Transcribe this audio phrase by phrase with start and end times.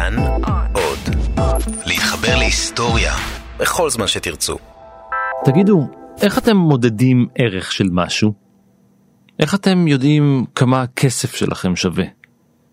[0.00, 0.16] כאן
[0.72, 0.98] עוד.
[1.86, 3.14] להתחבר להיסטוריה
[3.58, 4.56] בכל זמן שתרצו.
[5.44, 5.88] תגידו,
[6.22, 8.32] איך אתם מודדים ערך של משהו?
[9.38, 12.04] איך אתם יודעים כמה הכסף שלכם שווה?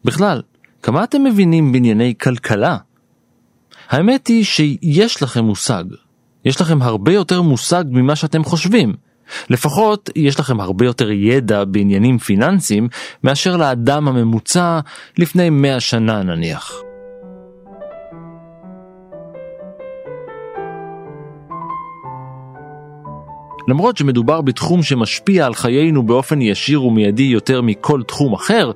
[0.05, 0.41] בכלל,
[0.83, 2.77] כמה אתם מבינים בענייני כלכלה?
[3.89, 5.83] האמת היא שיש לכם מושג.
[6.45, 8.93] יש לכם הרבה יותר מושג ממה שאתם חושבים.
[9.49, 12.87] לפחות יש לכם הרבה יותר ידע בעניינים פיננסיים
[13.23, 14.79] מאשר לאדם הממוצע
[15.17, 16.71] לפני 100 שנה נניח.
[23.67, 28.71] למרות שמדובר בתחום שמשפיע על חיינו באופן ישיר ומיידי יותר מכל תחום אחר,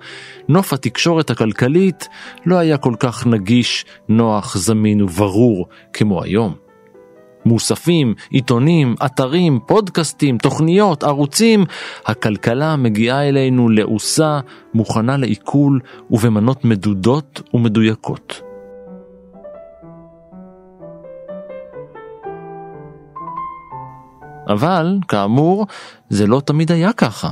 [0.50, 2.08] נוף התקשורת הכלכלית
[2.46, 6.54] לא היה כל כך נגיש, נוח, זמין וברור כמו היום.
[7.46, 11.66] מוספים, עיתונים, אתרים, פודקאסטים, תוכניות, ערוצים,
[12.06, 14.40] הכלכלה מגיעה אלינו לעוסה,
[14.74, 15.80] מוכנה לעיכול
[16.12, 18.51] ובמנות מדודות ומדויקות.
[24.52, 25.68] אבל, כאמור,
[26.10, 27.30] זה לא תמיד היה ככה.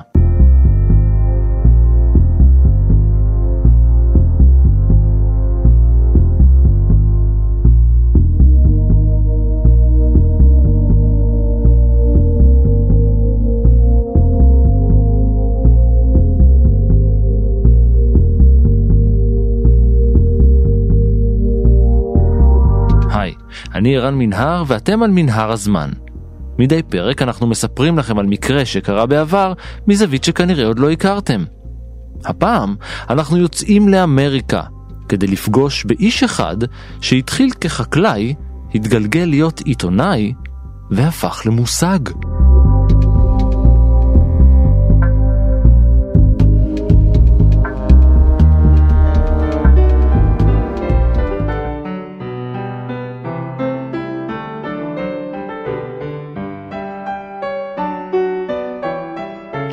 [23.80, 25.90] אני ערן מנהר ואתם על מנהר הזמן.
[26.60, 29.54] מדי פרק אנחנו מספרים לכם על מקרה שקרה בעבר
[29.88, 31.44] מזווית שכנראה עוד לא הכרתם.
[32.26, 32.76] הפעם
[33.10, 34.62] אנחנו יוצאים לאמריקה
[35.10, 36.58] כדי לפגוש באיש אחד
[37.02, 38.34] שהתחיל כחקלאי,
[38.76, 40.34] התגלגל להיות עיתונאי
[40.92, 42.00] והפך למושג.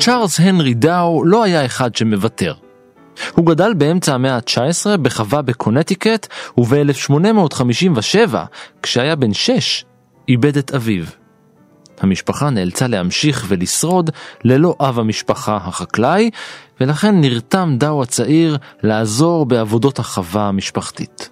[0.07, 2.53] צ'ארלס הנרי דאו לא היה אחד שמוותר.
[3.31, 8.35] הוא גדל באמצע המאה ה-19 בחווה בקונטיקט, וב-1857,
[8.83, 9.85] כשהיה בן שש,
[10.27, 11.03] איבד את אביו.
[11.99, 14.09] המשפחה נאלצה להמשיך ולשרוד
[14.43, 16.29] ללא אב המשפחה החקלאי,
[16.81, 21.29] ולכן נרתם דאו הצעיר לעזור בעבודות החווה המשפחתית.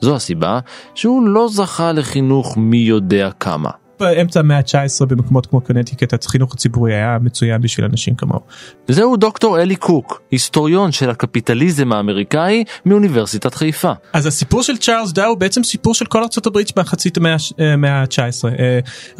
[0.00, 0.58] זו הסיבה
[0.94, 3.83] שהוא לא זכה לחינוך מי יודע כמה.
[4.04, 8.40] באמצע המאה ה-19 במקומות כמו קונטיקט החינוך הציבורי היה מצוין בשביל אנשים כמוהו.
[8.88, 13.92] זהו דוקטור אלי קוק, היסטוריון של הקפיטליזם האמריקאי מאוניברסיטת חיפה.
[14.12, 17.18] אז הסיפור של צ'ארלס דאו הוא בעצם סיפור של כל הברית במחצית
[17.58, 18.44] המאה ה-19.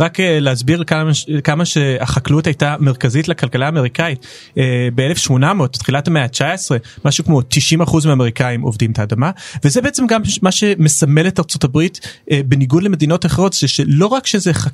[0.00, 1.10] רק להסביר כמה,
[1.44, 4.26] כמה שהחקלאות הייתה מרכזית לכלכלה האמריקאית.
[4.94, 6.70] ב-1800, תחילת המאה ה-19,
[7.04, 9.30] משהו כמו 90% מהאמריקאים עובדים את האדמה,
[9.64, 14.73] וזה בעצם גם מה שמסמל את הברית בניגוד למדינות אחרות, שלא רק שזה חקלאות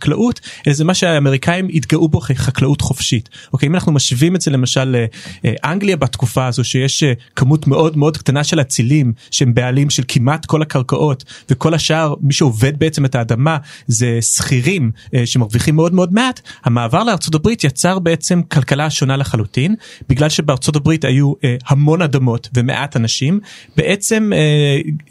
[0.66, 4.96] אלא זה מה שהאמריקאים התגאו בו חקלאות חופשית אוקיי אם אנחנו משווים את זה למשל
[5.44, 7.04] לאנגליה בתקופה הזו שיש
[7.36, 12.32] כמות מאוד מאוד קטנה של אצילים שהם בעלים של כמעט כל הקרקעות וכל השאר מי
[12.32, 13.56] שעובד בעצם את האדמה
[13.86, 14.90] זה שכירים
[15.24, 19.74] שמרוויחים מאוד מאוד מעט המעבר לארצות הברית יצר בעצם כלכלה שונה לחלוטין
[20.08, 21.32] בגלל שבארצות הברית היו
[21.66, 23.40] המון אדמות ומעט אנשים
[23.76, 24.30] בעצם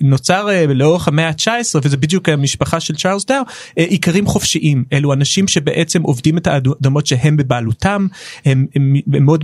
[0.02, 3.42] נוצר לאורך המאה ה-19 וזה בדיוק המשפחה של צ'ארלס דאו
[3.76, 4.69] עיקרים חופשיים.
[4.70, 8.08] חופשיים אלו אנשים שבעצם עובדים את האדמות שהם בבעלותם
[8.46, 9.44] הם, הם, הם מאוד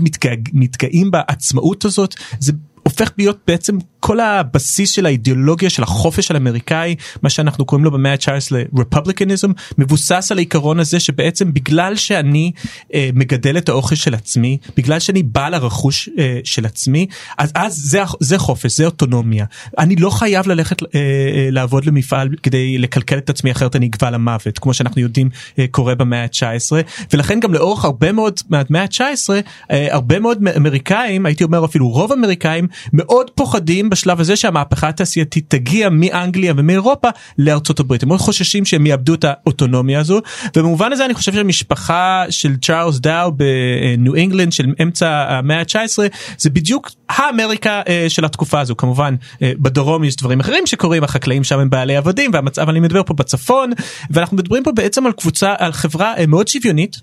[0.53, 2.16] מתגאים בעצמאות הזאת.
[2.40, 2.53] זה
[2.84, 8.12] הופך להיות בעצם כל הבסיס של האידיאולוגיה של החופש האמריקאי מה שאנחנו קוראים לו במאה
[8.12, 12.52] ה-19 רפובליקניזם מבוסס על העיקרון הזה שבעצם בגלל שאני
[12.94, 17.08] אה, מגדל את האוכל של עצמי בגלל שאני בעל הרכוש אה, של עצמי
[17.38, 19.46] אז אז זה זה חופש זה אוטונומיה.
[19.78, 24.14] אני לא חייב ללכת אה, אה, לעבוד למפעל כדי לקלקל את עצמי אחרת אני אגבל
[24.14, 25.30] למוות כמו שאנחנו יודעים
[25.60, 26.72] אה, קורה במאה ה-19.
[27.14, 29.30] ולכן גם לאורך הרבה מאוד מהמאה ה-19
[29.72, 35.46] אה, הרבה מאוד אמריקאים הייתי אומר אפילו רוב אמריקאים מאוד פוחדים בשלב הזה שהמהפכה התעשייתית
[35.47, 38.03] תגיע מאנגליה ומאירופה לארצות הברית.
[38.03, 40.22] הם מאוד חוששים שהם יאבדו את האוטונומיה הזו
[40.56, 45.97] ובמובן הזה אני חושב שהמשפחה של צ'ארלס דאו בניו אינגלנד של אמצע המאה ה-19
[46.38, 48.75] זה בדיוק האמריקה של התקופה הזו.
[48.78, 53.13] כמובן בדרום יש דברים אחרים שקורים החקלאים שם הם בעלי עבדים והמצב אני מדבר פה
[53.13, 53.72] בצפון
[54.09, 56.97] ואנחנו מדברים פה בעצם על קבוצה על חברה מאוד שוויונית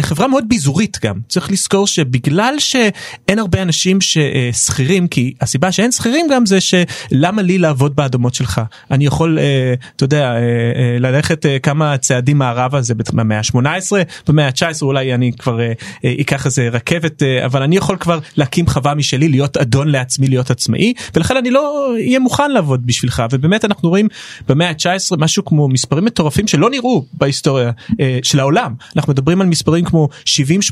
[0.00, 1.14] חברה מאוד ביזורית גם.
[1.28, 7.58] צריך לזכור שבגלל שאין הרבה אנשים ששכירים כי הסיבה שאין שכירים גם זה שלמה לי
[7.58, 8.60] לעבוד באדמות שלך?
[8.90, 13.92] אני יכול אה, אתה יודע אה, אה, ללכת אה, כמה צעדים מערבה זה במאה ה-18
[14.28, 15.72] במאה ה-19 אולי אני כבר אה,
[16.20, 20.28] אקח איזה רכבת אה, אבל אני יכול כבר להקים חווה משלי להיות להיות אדון לעצמי
[20.28, 23.22] להיות עצמאי ולכן אני לא אהיה מוכן לעבוד בשבילך.
[23.32, 24.08] ובאמת אנחנו רואים
[24.48, 27.70] במאה ה-19 משהו כמו מספרים מטורפים שלא נראו בהיסטוריה
[28.00, 28.74] אה, של העולם.
[28.96, 30.08] אנחנו מדברים על מספרים כמו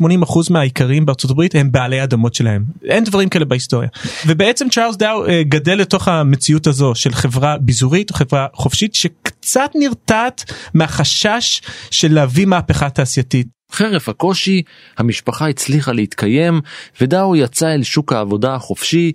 [0.03, 2.65] 70-80 אחוז מהאיכרים בארצות הברית הם בעלי אדמות שלהם.
[2.85, 3.89] אין דברים כאלה בהיסטוריה.
[4.27, 9.71] ובעצם צ'ארלס דאו אה, גדל לתוך המציאות הזו של חברה ביזורית או חברה חופשית שקצת
[9.75, 11.61] נרתעת מהחשש
[11.91, 13.64] של להביא מהפכה תעשייתית.
[13.75, 14.63] חרף הקושי,
[14.99, 16.61] המשפחה הצליחה להתקיים,
[17.01, 19.13] ודאו יצא אל שוק העבודה החופשי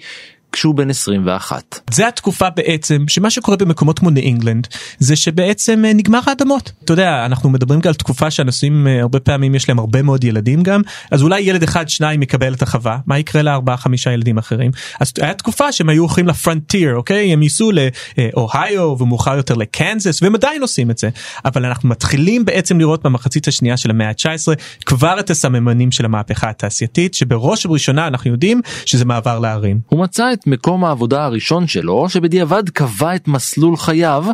[0.51, 1.79] כשהוא בן 21.
[1.91, 4.67] זה התקופה בעצם שמה שקורה במקומות כמו ניו אינגלנד
[4.99, 6.71] זה שבעצם אה, נגמר האדמות.
[6.83, 10.63] אתה יודע אנחנו מדברים על תקופה שאנשים אה, הרבה פעמים יש להם הרבה מאוד ילדים
[10.63, 10.81] גם
[11.11, 15.13] אז אולי ילד אחד שניים יקבל את החווה מה יקרה לארבעה חמישה ילדים אחרים אז
[15.21, 20.61] היה תקופה שהם היו הולכים לפרנטיר אוקיי הם ייסעו לאוהיו ומאוחר יותר לקנזס והם עדיין
[20.61, 21.09] עושים את זה
[21.45, 24.55] אבל אנחנו מתחילים בעצם לראות במחצית השנייה של המאה ה-19
[24.85, 29.79] כבר את הסממנים של המהפכה התעשייתית שבראש ובראשונה אנחנו יודעים שזה מעבר לערים.
[29.87, 34.25] הוא מצא את מקום העבודה הראשון שלו, שבדיעבד קבע את מסלול חייו,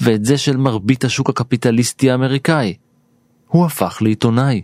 [0.00, 2.74] ואת זה של מרבית השוק הקפיטליסטי האמריקאי.
[3.48, 4.62] הוא הפך לעיתונאי.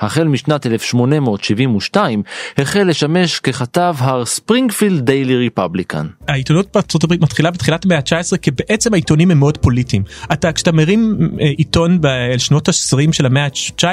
[0.00, 2.22] החל משנת 1872
[2.58, 6.06] החל לשמש ככתב הספרינגפילד דיילי ריפבליקן.
[6.28, 10.02] העיתונות בארצות הברית מתחילה בתחילת המאה ה-19 כי בעצם העיתונים הם מאוד פוליטיים.
[10.32, 13.84] אתה כשאתה מרים אה, עיתון בשנות ה-20 של המאה ה-19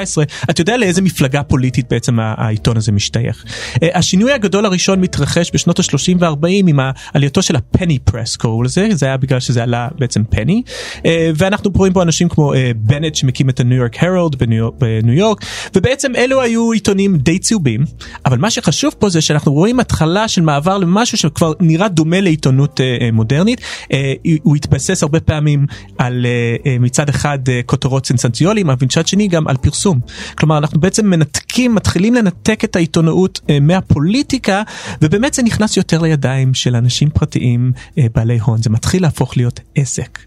[0.50, 3.44] אתה יודע לאיזה מפלגה פוליטית בעצם העיתון הזה משתייך.
[3.82, 6.78] אה, השינוי הגדול הראשון מתרחש בשנות ה-30 וה-40 עם
[7.14, 10.62] עלייתו של הפני פרס קראו לזה זה היה בגלל שזה עלה בעצם פני
[11.06, 15.44] אה, ואנחנו רואים פה אנשים כמו בנט שמקים את הניו יורק הרולד בניו יורק
[15.76, 17.84] ובעצם בעצם אלו היו עיתונים די צהובים
[18.26, 22.80] אבל מה שחשוב פה זה שאנחנו רואים התחלה של מעבר למשהו שכבר נראה דומה לעיתונות
[22.80, 23.60] אה, אה מודרנית.
[23.92, 24.12] אה,
[24.42, 25.66] הוא התבסס הרבה פעמים
[25.98, 26.26] על
[26.80, 30.00] מצד אחד כותרות סנסציוניים אבל מצד שני גם על פרסום.
[30.34, 34.62] כלומר אנחנו בעצם מנתקים מתחילים לנתק את העיתונאות מהפוליטיקה
[35.02, 37.72] ובאמת זה נכנס יותר לידיים של אנשים פרטיים
[38.14, 38.62] בעלי הון.
[38.62, 40.18] זה מתחיל להפוך להיות עסק.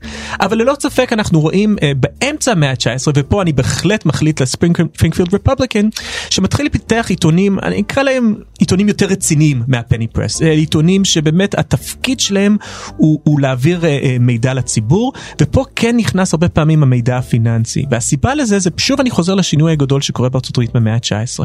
[0.41, 5.60] אבל ללא ספק אנחנו רואים באמצע המאה ה-19 ופה אני בהחלט מחליט ל Springfield Republic
[5.61, 5.89] Republican
[6.29, 12.57] שמתחיל לפתח עיתונים אני אקרא להם עיתונים יותר רציניים מהפני פרס עיתונים שבאמת התפקיד שלהם
[12.97, 13.85] הוא, הוא להעביר uh,
[14.19, 17.85] מידע לציבור ופה כן נכנס הרבה פעמים המידע הפיננסי.
[17.91, 21.43] והסיבה לזה זה שוב אני חוזר לשינוי הגדול שקורה בארצות הברית במאה ה-19.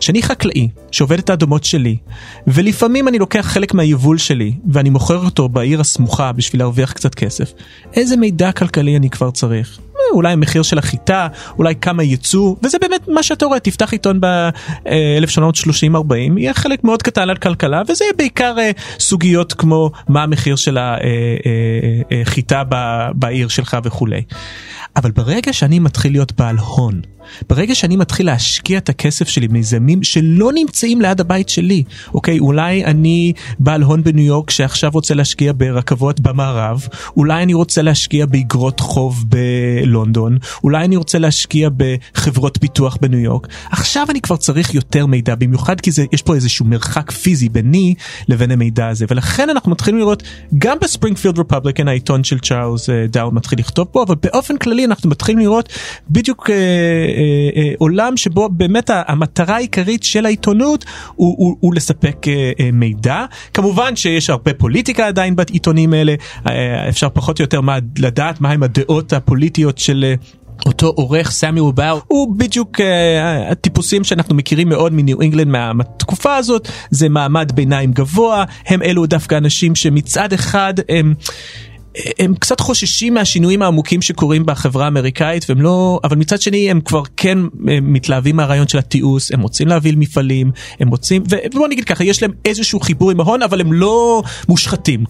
[0.00, 1.96] שאני חקלאי שעובד את האדמות שלי
[2.46, 7.52] ולפעמים אני לוקח חלק מהיבול שלי ואני מוכר אותו בעיר הסמוכה בשביל להרוויח קצת כסף.
[7.94, 9.78] איזה מידע כלכלי אני כבר צריך
[10.12, 16.14] אולי המחיר של החיטה, אולי כמה ייצוא, וזה באמת מה שאתה רואה, תפתח עיתון ב-1930-40,
[16.36, 20.78] יהיה חלק מאוד קטן על כלכלה, וזה יהיה בעיקר אה, סוגיות כמו מה המחיר של
[20.78, 24.22] החיטה אה, אה, בעיר שלך וכולי.
[24.96, 27.00] אבל ברגע שאני מתחיל להיות בעל הון,
[27.48, 31.82] ברגע שאני מתחיל להשקיע את הכסף שלי מיזמים שלא נמצאים ליד הבית שלי,
[32.14, 36.86] אוקיי, אולי אני בעל הון בניו יורק שעכשיו רוצה להשקיע ברכבות במערב,
[37.16, 43.46] אולי אני רוצה להשקיע באגרות חוב בלונדון, אולי אני רוצה להשקיע בחברות פיתוח בניו יורק,
[43.70, 47.94] עכשיו אני כבר צריך יותר מידע, במיוחד כי זה, יש פה איזשהו מרחק פיזי ביני
[48.28, 50.22] לבין המידע הזה, ולכן אנחנו מתחילים לראות
[50.58, 54.84] גם ב Springfield Republican העיתון של צ'ארלס אה, דאו מתחיל לכתוב פה, אבל באופן כללי
[54.84, 55.68] אנחנו מתחילים לראות
[56.10, 56.54] בדיוק אה,
[57.16, 57.22] אה,
[57.56, 60.84] אה, עולם שבו באמת המטרה העיקרית של העיתונות
[61.14, 63.24] הוא, הוא, הוא לספק אה, אה, מידע
[63.54, 66.14] כמובן שיש הרבה פוליטיקה עדיין בעיתונים האלה
[66.88, 70.14] אפשר פחות או יותר מה, לדעת מהם הדעות הפוליטיות של.
[70.66, 72.82] אותו עורך סמיול באו הוא בדיוק uh,
[73.50, 79.34] הטיפוסים שאנחנו מכירים מאוד מניו אינגלנד מהתקופה הזאת זה מעמד ביניים גבוה הם אלו דווקא
[79.34, 81.14] אנשים שמצד אחד הם.
[82.18, 87.02] הם קצת חוששים מהשינויים העמוקים שקורים בחברה האמריקאית והם לא אבל מצד שני הם כבר
[87.16, 87.38] כן
[87.68, 90.50] הם מתלהבים מהרעיון של התיעוש הם רוצים להביא מפעלים
[90.80, 95.04] הם רוצים ובוא נגיד ככה יש להם איזשהו חיבור עם ההון אבל הם לא מושחתים.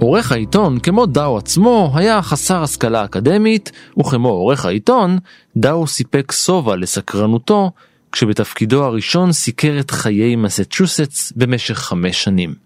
[0.00, 5.18] עורך העיתון, כמו דאו עצמו, היה חסר השכלה אקדמית, וכמו עורך העיתון,
[5.56, 7.70] דאו סיפק שובע לסקרנותו,
[8.12, 12.63] כשבתפקידו הראשון סיקר את חיי מסצ'וסטס במשך חמש שנים.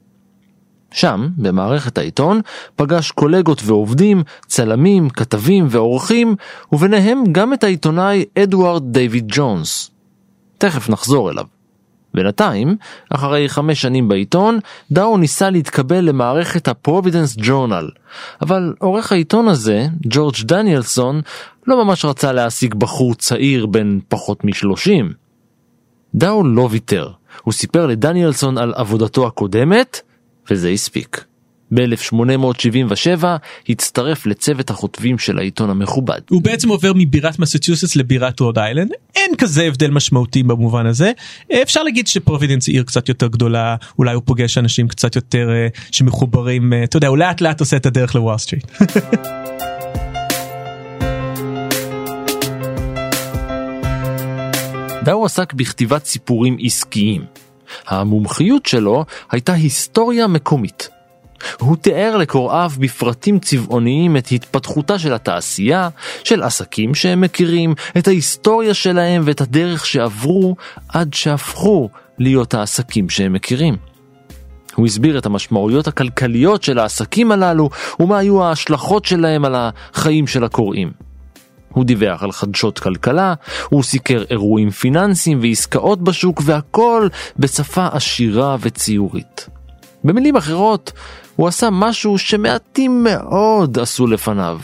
[0.90, 2.40] שם, במערכת העיתון,
[2.76, 6.36] פגש קולגות ועובדים, צלמים, כתבים ועורכים,
[6.72, 9.90] וביניהם גם את העיתונאי אדוארד דיוויד ג'ונס.
[10.58, 11.44] תכף נחזור אליו.
[12.14, 12.76] בינתיים,
[13.10, 14.58] אחרי חמש שנים בעיתון,
[14.92, 17.90] דאו ניסה להתקבל למערכת ה Providence Journal,
[18.42, 21.20] אבל עורך העיתון הזה, ג'ורג' דניאלסון,
[21.66, 25.12] לא ממש רצה להעסיק בחור צעיר בן פחות משלושים.
[26.14, 27.08] דאו לא ויתר,
[27.42, 30.00] הוא סיפר לדניאלסון על עבודתו הקודמת,
[30.50, 31.24] וזה הספיק.
[31.74, 33.24] ב-1877
[33.68, 36.20] הצטרף לצוות הכותבים של העיתון המכובד.
[36.30, 41.12] הוא בעצם עובר מבירת מסצ'וסטס לבירת רוד איילנד אין כזה הבדל משמעותי במובן הזה
[41.62, 45.80] אפשר להגיד שפרובידנס היא עיר קצת יותר גדולה אולי הוא פוגש אנשים קצת יותר אה,
[45.92, 48.66] שמחוברים אה, אתה יודע הוא לאט לאט עושה את הדרך לוול סטריט.
[55.04, 57.37] דאו עסק בכתיבת סיפורים עסקיים.
[57.86, 60.88] המומחיות שלו הייתה היסטוריה מקומית.
[61.58, 65.88] הוא תיאר לקוראיו בפרטים צבעוניים את התפתחותה של התעשייה,
[66.24, 70.56] של עסקים שהם מכירים, את ההיסטוריה שלהם ואת הדרך שעברו
[70.88, 73.76] עד שהפכו להיות העסקים שהם מכירים.
[74.74, 77.70] הוא הסביר את המשמעויות הכלכליות של העסקים הללו
[78.00, 81.07] ומה היו ההשלכות שלהם על החיים של הקוראים.
[81.72, 83.34] הוא דיווח על חדשות כלכלה,
[83.68, 87.08] הוא סיקר אירועים פיננסיים ועסקאות בשוק והכל
[87.38, 89.46] בשפה עשירה וציורית.
[90.04, 90.92] במילים אחרות,
[91.36, 94.60] הוא עשה משהו שמעטים מאוד עשו לפניו.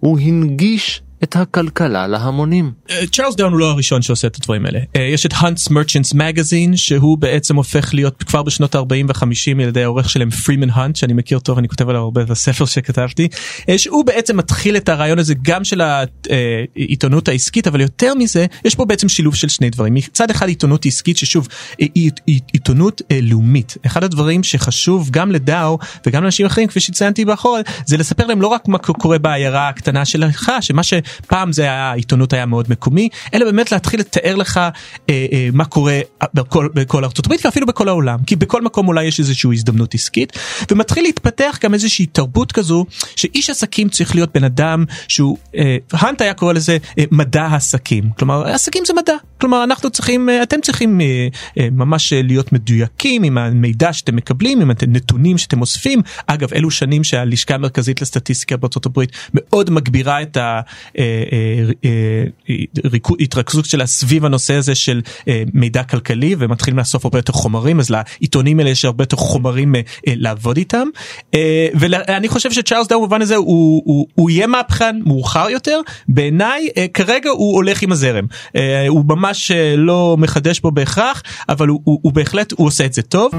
[0.00, 2.72] הוא הנגיש את הכלכלה להמונים.
[2.90, 4.80] אה, צ'ארלס דאו הוא לא הראשון שעושה את הדברים האלה.
[4.96, 9.68] אה, יש את Hunt's Merchants' Magazine שהוא בעצם הופך להיות כבר בשנות 40 ו-50 על
[9.68, 13.28] ידי העורך שלהם פרימן האנט שאני מכיר טוב אני כותב עליו הרבה בספר שכתבתי.
[13.68, 18.74] אה, שהוא בעצם מתחיל את הרעיון הזה גם של העיתונות העסקית אבל יותר מזה יש
[18.74, 19.94] פה בעצם שילוב של שני דברים.
[19.94, 21.48] מצד אחד עיתונות עסקית ששוב
[22.52, 23.76] עיתונות לאומית.
[23.86, 28.46] אחד הדברים שחשוב גם לדאו וגם לאנשים אחרים כפי שציינתי באחור זה לספר להם לא
[28.46, 30.94] רק מה קורה בעיירה הקטנה שלך שמה ש...
[31.26, 34.70] פעם זה היה העיתונות היה מאוד מקומי אלא באמת להתחיל לתאר לך אה,
[35.10, 36.00] אה, מה קורה
[36.34, 40.32] בכל, בכל ארצות הברית ואפילו בכל העולם כי בכל מקום אולי יש איזושהי הזדמנות עסקית
[40.70, 42.84] ומתחיל להתפתח גם איזושהי תרבות כזו
[43.16, 48.10] שאיש עסקים צריך להיות בן אדם שהוא אה, האנט היה קורא לזה אה, מדע עסקים
[48.18, 49.14] כלומר עסקים זה מדע.
[49.40, 54.16] כלומר אנחנו צריכים אה, אתם צריכים אה, אה, ממש אה, להיות מדויקים עם המידע שאתם
[54.16, 56.02] מקבלים עם הנתונים שאתם אוספים.
[56.26, 60.60] אגב אלו שנים שהלשכה המרכזית לסטטיסטיקה בארצות הברית מאוד מגבירה את ה...
[60.98, 62.24] אה, אה,
[62.84, 65.00] אה, התרכזות שלה סביב הנושא הזה של
[65.54, 69.74] מידע כלכלי ומתחילים לאסוף הרבה יותר חומרים אז לעיתונים האלה יש הרבה יותר חומרים
[70.06, 70.88] לעבוד איתם.
[71.74, 75.80] ואני חושב שצ'ארלס דאו במובן הזה הוא, יהיה מהפכן מאוחר יותר.
[76.08, 78.24] בעיניי כרגע הוא הולך עם הזרם.
[78.88, 83.32] הוא ממש לא מחדש בו בהכרח אבל הוא בהחלט הוא עושה את זה טוב.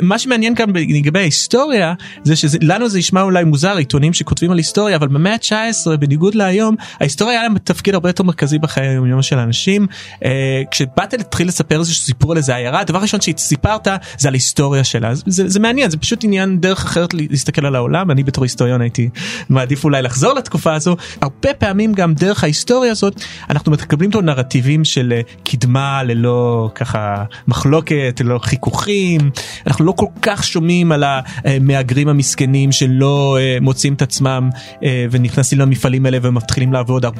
[0.00, 1.94] ומה שמעניין כאן לגבי ההיסטוריה
[2.24, 6.76] זה שלנו זה נשמע אולי מוזר עיתונים שכותבים על היסטוריה אבל במאה ה-19 בניגוד להיום
[7.00, 9.86] ההיסטוריה היה להם תפקיד הרבה יותר מרכזי בחיי היום של האנשים.
[10.24, 14.84] אה, כשבאת להתחיל לספר איזה סיפור על איזה עיירה הדבר הראשון שסיפרת זה על ההיסטוריה
[14.84, 15.14] שלה.
[15.14, 18.10] זה, זה, זה מעניין זה פשוט עניין דרך אחרת להסתכל על העולם.
[18.10, 19.08] אני בתור היסטוריון הייתי
[19.48, 20.96] מעדיף אולי לחזור לתקופה הזו.
[21.20, 23.20] הרבה פעמים גם דרך ההיסטוריה הזאת
[23.50, 29.30] אנחנו מקבלים פה נרטיבים של אה, קדמה ללא ככה מחלוקת ללא חיכוכים.
[29.66, 31.04] אנחנו לא כל כך שומעים על
[31.44, 34.50] המהגרים המסכנים שלא אה, מוצאים את עצמם
[34.84, 37.10] אה, ונכנסים למפעלים האלה ומתחילים לעבוד 14-16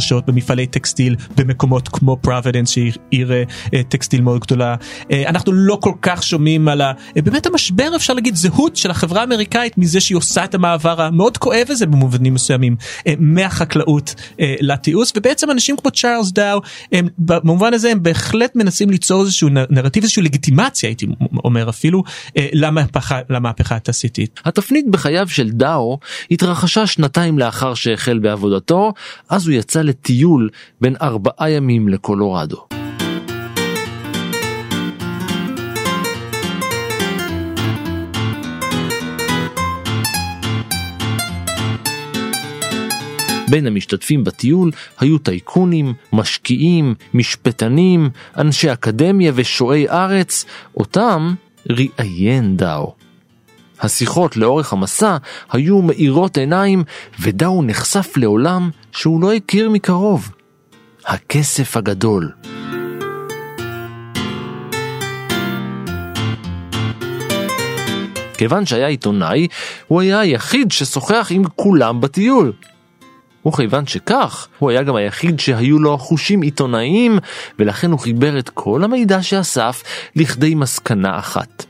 [0.00, 4.74] שעות במפעלי טקסטיל במקומות כמו פרובידנס שהיא עיר אה, טקסטיל מאוד גדולה.
[5.26, 6.92] אנחנו לא כל כך שומעים על ה...
[7.16, 11.66] באמת המשבר אפשר להגיד זהות של החברה האמריקאית מזה שהיא עושה את המעבר המאוד כואב
[11.68, 12.76] הזה במובנים מסוימים
[13.18, 16.60] מהחקלאות לתיעוש ובעצם אנשים כמו צ'ארלס דאו
[17.18, 21.06] במובן הזה הם בהחלט מנסים ליצור איזשהו נרטיב איזשהו לגיטימציה הייתי
[21.44, 21.85] אומר אפילו
[22.36, 24.40] אה, למהפכה, למהפכה התעשייתית.
[24.44, 25.98] התפנית בחייו של דאו
[26.30, 28.92] התרחשה שנתיים לאחר שהחל בעבודתו,
[29.28, 30.48] אז הוא יצא לטיול
[30.80, 32.66] בין ארבעה ימים לקולורדו.
[43.50, 50.44] בין המשתתפים בטיול היו טייקונים, משקיעים, משפטנים, אנשי אקדמיה ושועי ארץ,
[50.76, 51.34] אותם
[51.70, 52.94] ראיין דאו.
[53.80, 55.16] השיחות לאורך המסע
[55.52, 56.84] היו מאירות עיניים,
[57.20, 60.30] ודאו נחשף לעולם שהוא לא הכיר מקרוב.
[61.06, 62.32] הכסף הגדול.
[68.38, 69.48] כיוון שהיה עיתונאי,
[69.86, 72.52] הוא היה היחיד ששוחח עם כולם בטיול.
[73.46, 77.18] וכיוון שכך, הוא היה גם היחיד שהיו לו חושים עיתונאיים,
[77.58, 79.82] ולכן הוא חיבר את כל המידע שאסף
[80.16, 81.64] לכדי מסקנה אחת.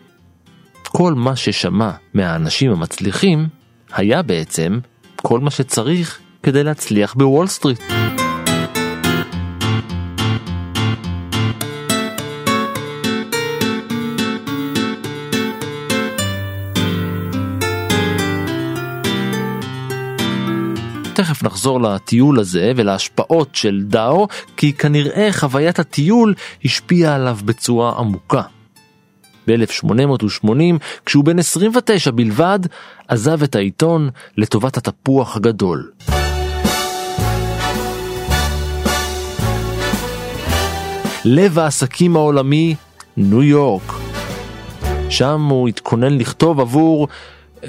[0.89, 3.49] כל מה ששמע מהאנשים המצליחים,
[3.93, 4.79] היה בעצם
[5.17, 7.83] כל מה שצריך כדי להצליח בוול סטריט.
[21.17, 28.43] תכף נחזור לטיול הזה ולהשפעות של דאו, כי כנראה חוויית הטיול השפיעה עליו בצורה עמוקה.
[29.47, 30.51] ב-1880,
[31.07, 32.59] כשהוא בן 29 בלבד,
[33.09, 35.91] עזב את העיתון לטובת התפוח הגדול.
[41.25, 42.75] לב העסקים העולמי,
[43.17, 43.93] ניו יורק.
[45.11, 47.09] שם הוא התכונן לכתוב עבור,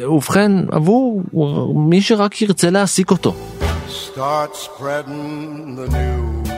[0.05, 1.23] ובכן, עבור
[1.75, 3.33] מי שרק ירצה להעסיק אותו.
[3.89, 6.49] Start spreading the news.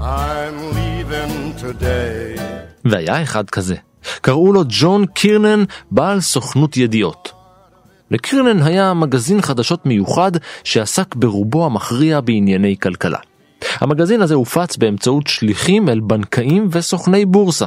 [0.00, 2.40] I'm leaving today.
[2.84, 3.74] והיה אחד כזה.
[4.20, 7.32] קראו לו ג'ון קירנן, בעל סוכנות ידיעות.
[8.10, 10.32] לקירנן היה מגזין חדשות מיוחד
[10.64, 13.18] שעסק ברובו המכריע בענייני כלכלה.
[13.80, 17.66] המגזין הזה הופץ באמצעות שליחים אל בנקאים וסוכני בורסה.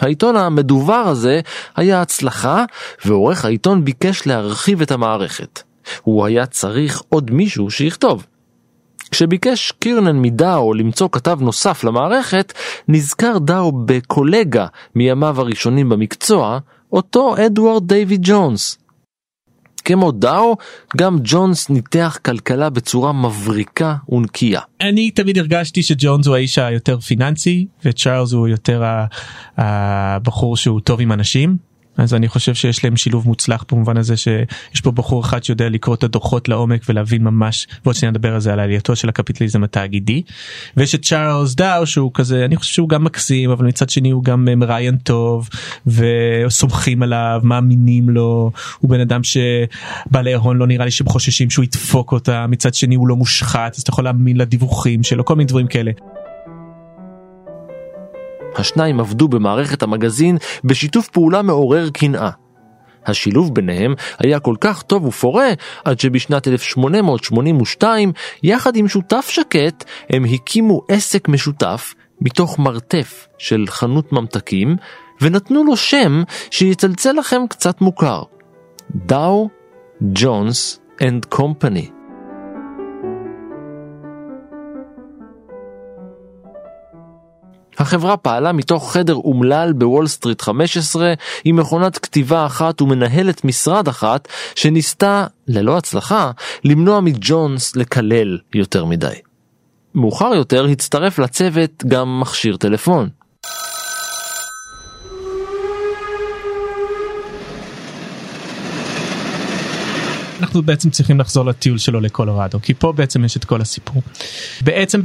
[0.00, 1.40] העיתון המדובר הזה
[1.76, 2.64] היה הצלחה,
[3.04, 5.62] ועורך העיתון ביקש להרחיב את המערכת.
[6.02, 8.26] הוא היה צריך עוד מישהו שיכתוב.
[9.10, 12.52] כשביקש קירנן מדאו למצוא כתב נוסף למערכת,
[12.88, 16.58] נזכר דאו בקולגה מימיו הראשונים במקצוע,
[16.92, 18.78] אותו אדוארד דיוויד ג'ונס.
[19.88, 20.56] כמו דאו,
[20.96, 24.60] גם ג'ונס ניתח כלכלה בצורה מבריקה ונקייה.
[24.80, 28.82] אני תמיד הרגשתי שג'ונס הוא האיש היותר פיננסי וצ'ארלס הוא יותר
[29.56, 31.67] הבחור שהוא טוב עם אנשים.
[31.98, 35.94] אז אני חושב שיש להם שילוב מוצלח במובן הזה שיש פה בחור אחד שיודע לקרוא
[35.94, 40.22] את הדוחות לעומק ולהבין ממש ועוד שניה נדבר על זה על עלייתו של הקפיטליזם התאגידי.
[40.76, 44.24] ויש את צ'ארלס דאו שהוא כזה אני חושב שהוא גם מקסים אבל מצד שני הוא
[44.24, 45.48] גם מראיין טוב
[45.86, 48.50] וסומכים עליו מאמינים לו.
[48.78, 52.46] הוא בן אדם שבעלי ההון לא נראה לי שהם חוששים שהוא ידפוק אותה.
[52.46, 55.90] מצד שני הוא לא מושחת אז אתה יכול להאמין לדיווחים שלו כל מיני דברים כאלה.
[58.58, 62.30] השניים עבדו במערכת המגזין בשיתוף פעולה מעורר קנאה.
[63.06, 65.48] השילוב ביניהם היה כל כך טוב ופורה,
[65.84, 68.12] עד שבשנת 1882,
[68.42, 74.76] יחד עם שותף שקט, הם הקימו עסק משותף מתוך מרתף של חנות ממתקים,
[75.20, 78.22] ונתנו לו שם שיצלצל לכם קצת מוכר.
[78.94, 79.48] דאו,
[80.02, 81.97] ג'ונס אנד קומפני.
[87.78, 94.28] החברה פעלה מתוך חדר אומלל בוול סטריט 15 עם מכונת כתיבה אחת ומנהלת משרד אחת
[94.54, 96.30] שניסתה, ללא הצלחה,
[96.64, 99.14] למנוע מג'ונס לקלל יותר מדי.
[99.94, 103.08] מאוחר יותר הצטרף לצוות גם מכשיר טלפון.
[110.40, 114.02] אנחנו בעצם צריכים לחזור לטיול שלו לקולורדו כי פה בעצם יש את כל הסיפור.
[114.60, 115.00] בעצם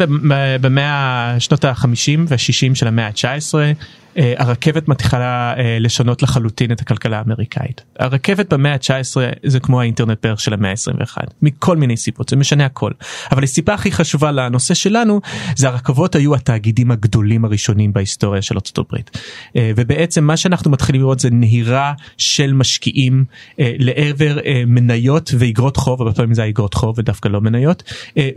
[0.61, 3.71] במאה שנות החמישים והשישים של המאה ה-19 אה,
[4.15, 7.81] הרכבת מתחילה אה, לשנות לחלוטין את הכלכלה האמריקאית.
[7.99, 12.65] הרכבת במאה ה-19 זה כמו האינטרנט בערך של המאה ה-21 מכל מיני סיבות זה משנה
[12.65, 12.91] הכל.
[13.31, 15.21] אבל הסיבה הכי חשובה לנושא שלנו
[15.55, 19.17] זה הרכבות היו התאגידים הגדולים הראשונים בהיסטוריה של ארצות הברית.
[19.55, 23.25] אה, ובעצם מה שאנחנו מתחילים לראות זה נהירה של משקיעים
[23.59, 27.83] לעבר מניות ואיגרות חוב הרבה פעמים זה האיגרות חוב ודווקא לא מניות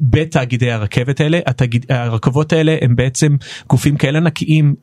[0.00, 1.38] בתאגידי הרכבת האלה.
[1.46, 3.36] התאגיד, הרכבות האלה הם בעצם
[3.68, 4.74] גופים כאלה ענקיים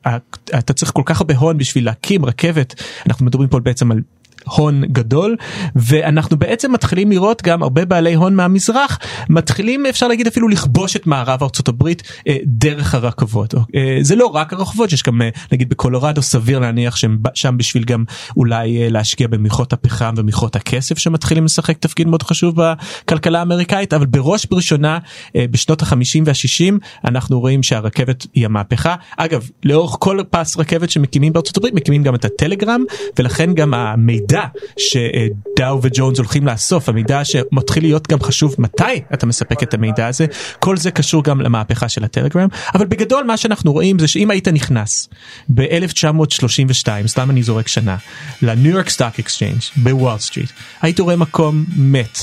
[0.58, 2.82] אתה צריך כל כך הרבה הון בשביל להקים רכבת.
[3.06, 4.00] אנחנו מדברים פה בעצם על
[4.44, 5.36] הון גדול
[5.76, 11.06] ואנחנו בעצם מתחילים לראות גם הרבה בעלי הון מהמזרח מתחילים אפשר להגיד אפילו לכבוש את
[11.06, 15.68] מערב ארצות הברית אה, דרך הרכבות אה, זה לא רק הרכבות יש גם אה, נגיד
[15.68, 18.04] בקולורדו סביר להניח שהם שם בשביל גם
[18.36, 24.06] אולי אה, להשקיע במכרות הפחם ומכרות הכסף שמתחילים לשחק תפקיד מאוד חשוב בכלכלה האמריקאית אבל
[24.06, 24.98] בראש בראשונה
[25.36, 31.32] אה, בשנות החמישים והשישים אנחנו רואים שהרכבת היא המהפכה אגב לאורך כל פס רכבת שמקימים
[31.32, 32.84] בארצות הברית מקימים גם את הטלגרם
[33.18, 34.33] ולכן גם המידע.
[34.76, 40.26] שדאו וג'ונס הולכים לאסוף המידע שמתחיל להיות גם חשוב מתי אתה מספק את המידע הזה
[40.58, 44.48] כל זה קשור גם למהפכה של הטלגרם אבל בגדול מה שאנחנו רואים זה שאם היית
[44.48, 45.08] נכנס
[45.48, 47.96] ב-1932 סתם אני זורק שנה
[48.42, 50.50] ל New York Stock Exchange בוול סטריט
[50.82, 52.18] היית רואה מקום מת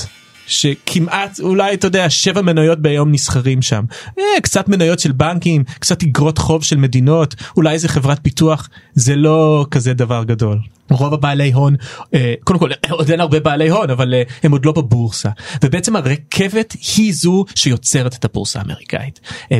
[0.46, 3.84] שכמעט אולי אתה יודע שבע מניות ביום נסחרים שם
[4.18, 9.16] אה, קצת מניות של בנקים קצת אגרות חוב של מדינות אולי איזה חברת פיתוח זה
[9.16, 10.58] לא כזה דבר גדול.
[10.94, 11.76] רוב הבעלי הון
[12.14, 15.28] אה, קודם כל עוד אין הרבה בעלי הון אבל אה, הם עוד לא בבורסה
[15.64, 19.20] ובעצם הרכבת היא זו שיוצרת את הבורסה האמריקאית.
[19.52, 19.58] אה,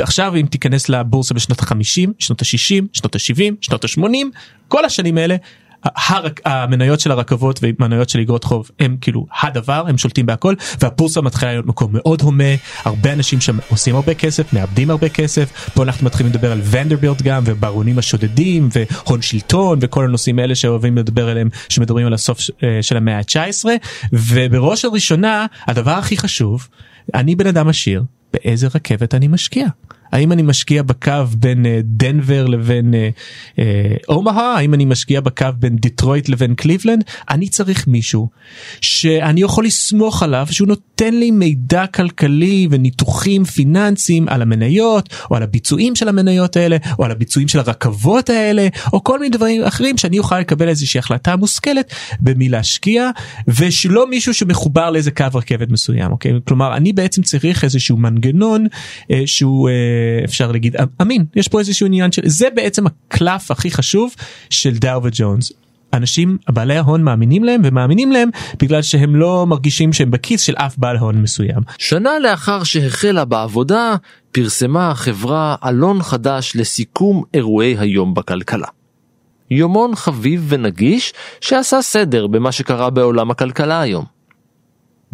[0.00, 4.06] עכשיו אם תיכנס לבורסה בשנות ה-50 שנות ה-60 שנות ה-70 שנות ה-80
[4.68, 5.36] כל השנים האלה
[6.44, 11.52] המניות של הרכבות ומניות של אגרות חוב הם כאילו הדבר הם שולטים בהכל והבורסה מתחילה
[11.52, 12.44] להיות מקום מאוד הומה
[12.84, 17.22] הרבה אנשים שם עושים הרבה כסף מאבדים הרבה כסף פה אנחנו מתחילים לדבר על ונדרבילד
[17.22, 22.78] גם וברונים השודדים והון שלטון וכל הנושאים האלה שאוהבים לדבר עליהם שמדברים על הסוף אה,
[22.82, 23.64] של המאה ה-19
[24.12, 26.68] ובראש הראשונה הדבר הכי חשוב
[27.14, 29.66] אני בן אדם עשיר באיזה רכבת אני משקיע.
[30.12, 33.60] האם אני משקיע בקו בין אה, דנבר לבין אה, אה,
[34.08, 38.28] אומהה האם אני משקיע בקו בין דיטרויט לבין קליבלנד אני צריך מישהו
[38.80, 45.42] שאני יכול לסמוך עליו שהוא נותן לי מידע כלכלי וניתוחים פיננסיים על המניות או על
[45.42, 49.98] הביצועים של המניות האלה או על הביצועים של הרכבות האלה או כל מיני דברים אחרים
[49.98, 53.10] שאני אוכל לקבל איזושהי החלטה מושכלת במי להשקיע
[53.48, 59.14] ושלא מישהו שמחובר לאיזה קו רכבת מסוים אוקיי כלומר אני בעצם צריך איזשהו מנגנון uh,
[59.26, 59.68] שהוא.
[59.68, 64.14] Uh, אפשר להגיד אמין יש פה איזשהו עניין של זה בעצם הקלף הכי חשוב
[64.50, 65.52] של דאו וג'ונס.
[65.92, 68.30] אנשים בעלי ההון מאמינים להם ומאמינים להם
[68.62, 71.60] בגלל שהם לא מרגישים שהם בכיס של אף בעל הון מסוים.
[71.78, 73.94] שנה לאחר שהחלה בעבודה
[74.32, 78.66] פרסמה החברה עלון חדש לסיכום אירועי היום בכלכלה.
[79.50, 84.04] יומון חביב ונגיש שעשה סדר במה שקרה בעולם הכלכלה היום.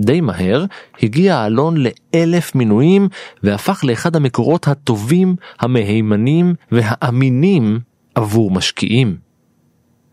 [0.01, 0.65] די מהר
[1.03, 3.09] הגיע האלון לאלף מינויים
[3.43, 7.81] והפך לאחד המקורות הטובים, המהימנים והאמינים
[8.15, 9.17] עבור משקיעים.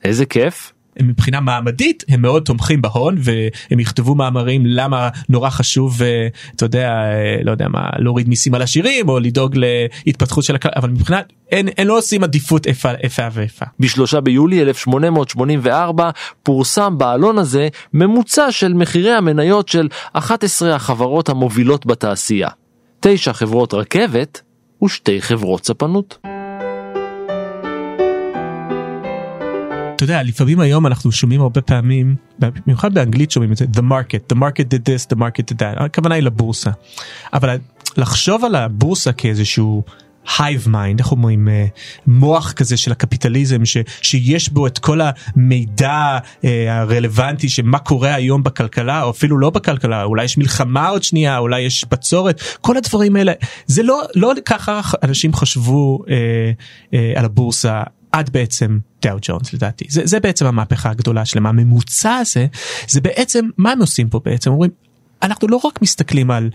[0.04, 0.73] איזה כיף.
[1.02, 6.90] מבחינה מעמדית הם מאוד תומכים בהון והם יכתבו מאמרים למה נורא חשוב אה, אתה יודע
[6.90, 9.56] אה, לא יודע מה להוריד מיסים על עשירים או לדאוג
[10.06, 13.66] להתפתחות של הכלל אבל מבחינת אין, אין לא עושים עדיפות איפה איפה ואיפה.
[13.80, 16.10] בשלושה ביולי 1884
[16.44, 22.50] פורסם בעלון הזה ממוצע של מחירי המניות של 11 החברות המובילות בתעשייה.
[23.00, 24.42] תשע חברות רכבת
[24.84, 26.33] ושתי חברות ספנות.
[30.04, 34.34] אתה יודע לפעמים היום אנחנו שומעים הרבה פעמים במיוחד באנגלית שומעים את זה the market
[34.34, 36.72] the market did this the market did that הכוונה היא לבורסה.
[37.34, 37.58] אבל
[37.98, 39.84] לחשוב על הבורסה כאיזשהו
[40.39, 41.66] hive mind איך אומרים אה,
[42.08, 48.44] מוח כזה של הקפיטליזם ש, שיש בו את כל המידע אה, הרלוונטי שמה קורה היום
[48.44, 53.16] בכלכלה או אפילו לא בכלכלה אולי יש מלחמה עוד שנייה אולי יש בצורת כל הדברים
[53.16, 53.34] האלה.
[53.66, 56.16] זה לא לא ככה אנשים חשבו אה,
[56.94, 59.86] אה, על הבורסה עד בעצם דאו ג'ונס לדעתי.
[59.89, 62.47] זה, זה בעצם המהפכה הגדולה שלהם הממוצע הזה
[62.88, 64.52] זה בעצם מה הם עושים פה בעצם?
[64.52, 64.71] אומרים
[65.21, 66.49] אנחנו לא רק מסתכלים על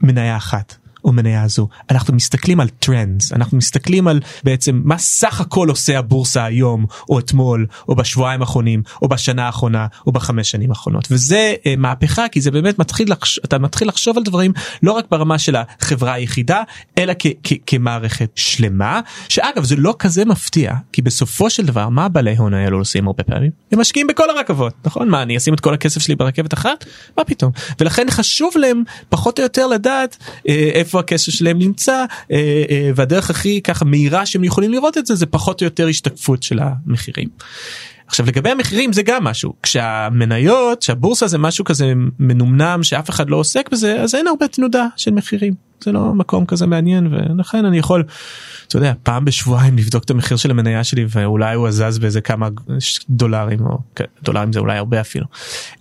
[0.00, 0.76] מניה אחת
[1.06, 5.98] או מניה זו אנחנו מסתכלים על טרנדס אנחנו מסתכלים על בעצם מה סך הכל עושה
[5.98, 11.08] הבורסה היום או אתמול או בשבועיים האחרונים או בשנה האחרונה או בחמש שנים האחרונות.
[11.10, 13.38] וזה uh, מהפכה כי זה באמת מתחיל לחש...
[13.44, 16.62] אתה מתחיל לחשוב על דברים לא רק ברמה של החברה היחידה
[16.98, 22.08] אלא כ- כ- כמערכת שלמה שאגב זה לא כזה מפתיע כי בסופו של דבר מה
[22.08, 23.50] בעלי הון האלו עושים הרבה פעמים?
[23.72, 25.08] הם משקיעים בכל הרכבות נכון?
[25.08, 26.84] מה אני אשים את כל הכסף שלי ברכבת אחת?
[27.18, 27.52] מה פתאום?
[27.80, 32.90] ולכן חשוב להם פחות או יותר לדעת uh, איפה איפה הכסף שלהם נמצא אה, אה,
[32.94, 36.58] והדרך הכי ככה מהירה שהם יכולים לראות את זה זה פחות או יותר השתקפות של
[36.62, 37.28] המחירים.
[38.06, 43.36] עכשיו לגבי המחירים זה גם משהו כשהמניות שהבורסה זה משהו כזה מנומנם שאף אחד לא
[43.36, 47.78] עוסק בזה אז אין הרבה תנודה של מחירים זה לא מקום כזה מעניין ולכן אני
[47.78, 48.04] יכול.
[48.68, 52.48] אתה יודע פעם בשבועיים לבדוק את המחיר של המניה שלי ואולי הוא זז באיזה כמה
[53.08, 53.78] דולרים או
[54.22, 55.26] דולרים זה אולי הרבה אפילו.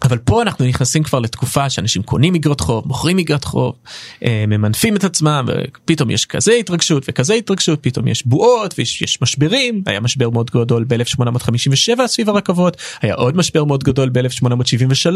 [0.04, 3.76] אבל פה אנחנו נכנסים כבר לתקופה שאנשים קונים אגרות חוב מוכרים אגרות חוב
[4.24, 9.84] אה, ממנפים את עצמם ופתאום יש כזה התרגשות וכזה התרגשות פתאום יש בועות ויש משברים
[9.86, 15.10] היה משבר מאוד גדול ב-1857 סביב הרכבות היה עוד משבר מאוד גדול ב-1873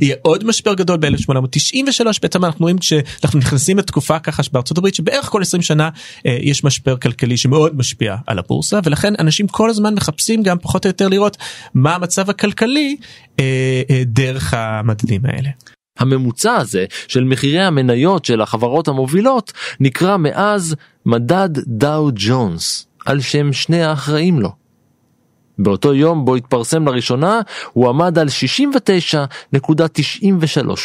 [0.00, 5.26] יהיה עוד משבר גדול ב-1893 בעצם אנחנו רואים כשאנחנו נכנסים לתקופה ככה בארצות הברית שבערך
[5.26, 5.88] כל 20 שנה
[6.26, 10.84] אה, יש משבר כלכלי שמאוד משפיע על הבורסה ולכן אנשים כל הזמן מחפשים גם פחות
[10.84, 11.36] או יותר לראות
[11.74, 12.96] מה המצב הכלכלי
[13.40, 15.48] אה, אה, דרך המדדים האלה.
[15.98, 20.74] הממוצע הזה של מחירי המניות של החברות המובילות נקרא מאז
[21.06, 24.67] מדד דאו ג'ונס על שם שני האחראים לו.
[25.58, 27.40] באותו יום בו התפרסם לראשונה
[27.72, 29.60] הוא עמד על 69.93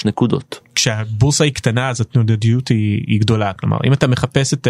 [0.06, 0.60] נקודות.
[0.76, 4.68] כשהבורסה היא קטנה אז התנודדיות היא, היא גדולה כלומר אם אתה מחפש את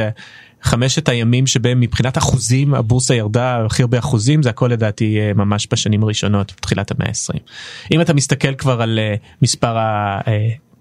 [0.63, 5.67] חמשת הימים שבהם מבחינת אחוזים הבורסה ירדה הכי הרבה אחוזים זה הכל לדעתי אה, ממש
[5.71, 7.39] בשנים הראשונות תחילת המאה ה-20.
[7.91, 9.77] אם אתה מסתכל כבר על אה, מספר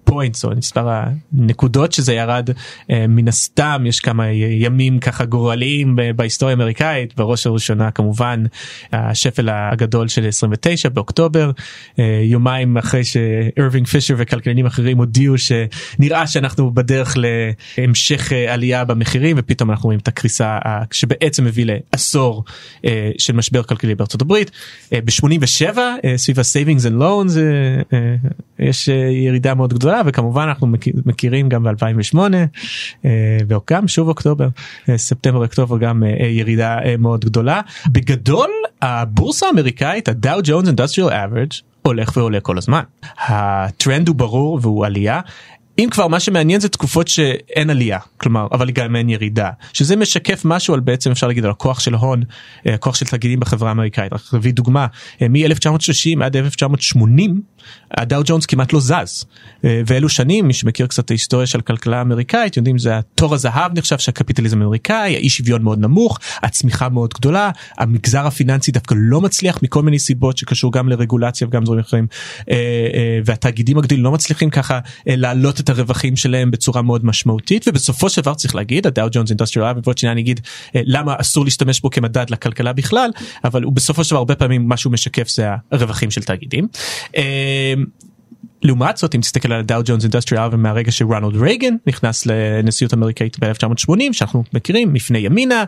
[0.05, 0.89] points או מספר
[1.33, 2.51] הנקודות שזה ירד
[2.91, 8.45] אה, מן הסתם יש כמה ימים ככה גורליים בהיסטוריה האמריקאית בראש ובראשונה כמובן
[8.93, 11.51] השפל הגדול של 29 באוקטובר
[11.99, 17.17] אה, יומיים אחרי שאירווינג פישר וכלכלנים אחרים הודיעו שנראה שאנחנו בדרך
[17.79, 20.59] להמשך אה, עלייה במחירים ופתאום אנחנו רואים את הקריסה
[20.91, 22.45] שבעצם הביא לעשור
[23.19, 24.51] של משבר כלכלי בארצות הברית.
[24.93, 25.79] ב-87
[26.17, 27.39] סביב ה-savings and loans
[28.59, 28.89] יש
[29.25, 30.67] ירידה מאוד גדולה וכמובן אנחנו
[31.07, 32.19] מכירים גם ב2008
[33.49, 34.49] וגם שוב אוקטובר
[34.97, 37.61] ספטמבר אוקטובר גם ירידה מאוד גדולה.
[37.89, 38.51] בגדול
[38.83, 41.53] הבורסה האמריקאית הדאו ג'ונס אינדסטריאל אברג'
[41.83, 42.83] הולך ועולה כל הזמן.
[43.27, 45.21] הטרנד הוא ברור והוא עלייה.
[45.79, 50.43] אם כבר מה שמעניין זה תקופות שאין עלייה כלומר אבל גם אין ירידה שזה משקף
[50.45, 52.23] משהו על בעצם אפשר להגיד על הכוח של הון
[52.67, 54.13] הכוח של תאגידים בחברה האמריקאית.
[54.13, 54.87] רק נביא דוגמה
[55.21, 57.41] מ-1930 עד 1980
[57.91, 59.25] הדאו ג'ונס כמעט לא זז
[59.65, 64.63] ואלו שנים מי שמכיר קצת ההיסטוריה של כלכלה אמריקאית יודעים זה התור הזהב נחשב שהקפיטליזם
[64.63, 69.99] האמריקאי האי שוויון מאוד נמוך הצמיחה מאוד גדולה המגזר הפיננסי דווקא לא מצליח מכל מיני
[69.99, 72.07] סיבות שקשור גם לרגולציה וגם דברים אחרים
[73.25, 78.35] והתאגידים הגדולים לא מצליחים ככה להעלות את הרווחים שלהם בצורה מאוד משמעותית ובסופו של דבר
[78.35, 80.41] צריך להגיד הדאו ג'ונס אינדסטריאל ועוד שנייה אני אגיד
[80.75, 83.11] למה אסור להשתמש בו כמדד לכלכלה בכלל
[83.45, 86.69] אבל הוא בסופו של דבר הרבה פעמים מה שהוא משקף זה הרווחים של תאגידים.
[88.63, 94.13] לעומת זאת אם תסתכל על הדאו ג'ונס אינדסטריאל ומהרגע שרונלד רייגן נכנס לנשיאות אמריקאית ב-1980
[94.13, 95.65] שאנחנו מכירים מפני ימינה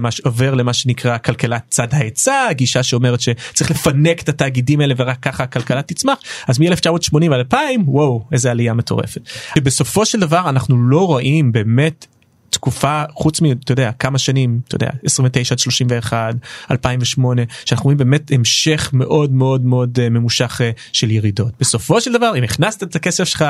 [0.00, 5.18] מה שעובר למה שנקרא כלכלת צד ההיצע גישה שאומרת שצריך לפנק את התאגידים האלה ורק
[5.22, 9.20] ככה הכלכלה תצמח אז מ-1980 עד 2000 וואו איזה עלייה מטורפת.
[9.56, 12.06] בסופו של דבר אנחנו לא רואים באמת
[12.50, 16.34] תקופה חוץ מאתה יודע כמה שנים אתה יודע 29 עד 31
[16.70, 20.60] 2008 שאנחנו רואים באמת המשך מאוד מאוד מאוד ממושך
[20.92, 23.44] של ירידות בסופו של דבר אם הכנסת את הכסף שלך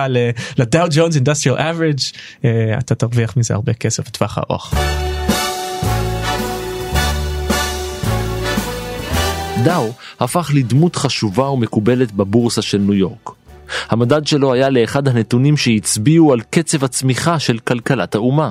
[0.59, 1.99] לדאו ג'ונס אינדסטריאל אברג'
[2.79, 4.75] אתה תרוויח מזה הרבה כסף בטווח הארוך.
[9.65, 13.31] דאו הפך לדמות חשובה ומקובלת בבורסה של ניו יורק.
[13.89, 18.51] המדד שלו היה לאחד הנתונים שהצביעו על קצב הצמיחה של כלכלת האומה.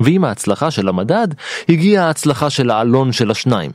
[0.00, 1.28] ועם ההצלחה של המדד,
[1.68, 3.70] הגיעה ההצלחה של העלון של השניים.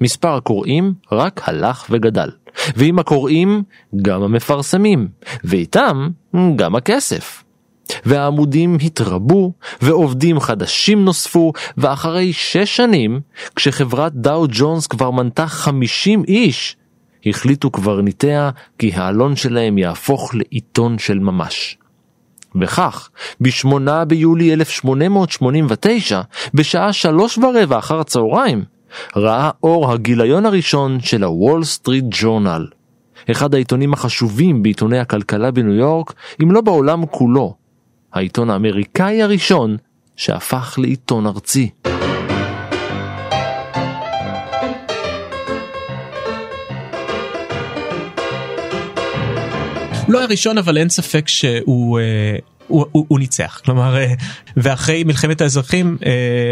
[0.00, 2.30] מספר הקוראים רק הלך וגדל,
[2.76, 3.62] ועם הקוראים
[4.02, 5.08] גם המפרסמים,
[5.44, 6.08] ואיתם
[6.56, 7.44] גם הכסף.
[8.04, 13.20] והעמודים התרבו, ועובדים חדשים נוספו, ואחרי שש שנים,
[13.56, 16.76] כשחברת דאו ג'ונס כבר מנתה 50 איש,
[17.26, 21.76] החליטו קברניטיה כי העלון שלהם יהפוך לעיתון של ממש.
[22.60, 23.10] וכך,
[23.40, 26.20] ב-8 ביולי 1889,
[26.54, 28.64] בשעה שלוש ורבע אחר הצהריים,
[29.16, 32.66] ראה אור הגיליון הראשון של הוול סטריט ג'ורנל.
[33.30, 36.12] אחד העיתונים החשובים בעיתוני הכלכלה בניו יורק,
[36.42, 37.54] אם לא בעולם כולו.
[38.12, 39.76] העיתון האמריקאי הראשון
[40.16, 41.70] שהפך לעיתון ארצי.
[50.12, 52.00] לא הראשון אבל אין ספק שהוא
[52.68, 53.60] הוא, הוא, הוא ניצח.
[53.64, 53.96] כלומר
[54.56, 55.98] ואחרי מלחמת האזרחים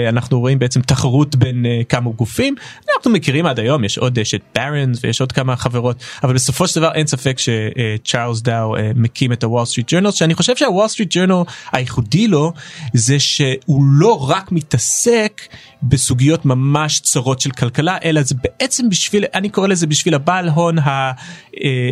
[0.08, 2.54] אנחנו רואים בעצם תחרות בין כמה גופים.
[2.96, 6.68] אנחנו מכירים עד היום יש עוד יש את בארונס ויש עוד כמה חברות אבל בסופו
[6.68, 11.08] של דבר אין ספק שצ'ארלס דאו מקים את הוול סטריט ג'ורנל שאני חושב שהוול סטריט
[11.16, 11.42] ג'ורנל
[11.72, 12.52] הייחודי לו
[12.94, 15.42] זה שהוא לא רק מתעסק
[15.82, 20.78] בסוגיות ממש צרות של כלכלה אלא זה בעצם בשביל אני קורא לזה בשביל הבעל הון
[20.78, 21.12] ה, אה,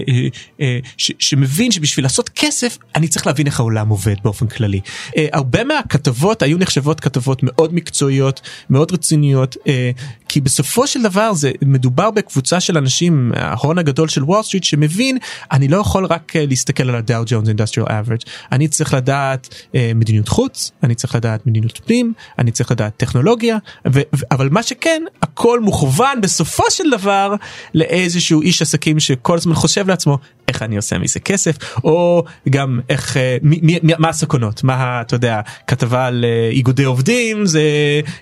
[0.08, 0.28] אה,
[0.60, 4.80] אה, ש, שמבין שבשביל לעשות כסף אני צריך להבין איך העולם עובד באופן כללי.
[5.16, 9.90] אה, הרבה מהכתבות היו נחשבות כתבות מאוד מקצועיות מאוד רציניות אה,
[10.28, 15.18] כי בסופו של דבר זה מדובר בקבוצה של אנשים ההון הגדול של וול סטריט שמבין
[15.52, 18.20] אני לא יכול רק להסתכל על הדאו ג'ונס Industrial Average
[18.52, 23.58] אני צריך לדעת אה, מדיניות חוץ אני צריך לדעת מדיניות פנים אני צריך לדעת טכנולוגיה
[23.92, 27.34] ו- אבל מה שכן הכל מוכוון בסופו של דבר
[27.74, 33.16] לאיזשהו איש עסקים שכל הזמן חושב לעצמו איך אני עושה מזה כסף או גם איך
[33.42, 37.62] מי, מי, מה הסכנות מה אתה יודע כתבה על איגודי עובדים זה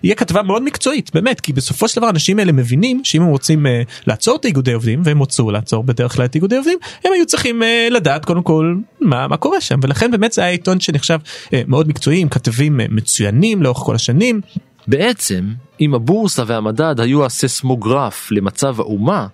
[0.03, 3.67] יהיה כתבה מאוד מקצועית באמת כי בסופו של דבר האנשים האלה מבינים שאם הם רוצים
[4.07, 7.63] לעצור את איגודי עובדים והם רצו לעצור בדרך כלל את איגודי עובדים הם היו צריכים
[7.91, 11.19] לדעת קודם כל מה מה קורה שם ולכן באמת זה היה עיתון שנחשב
[11.67, 14.41] מאוד מקצועי עם כתבים מצוינים לאורך כל השנים.
[14.87, 15.45] בעצם,
[15.81, 19.27] אם הבורסה והמדד היו הססמוגרף למצב האומה,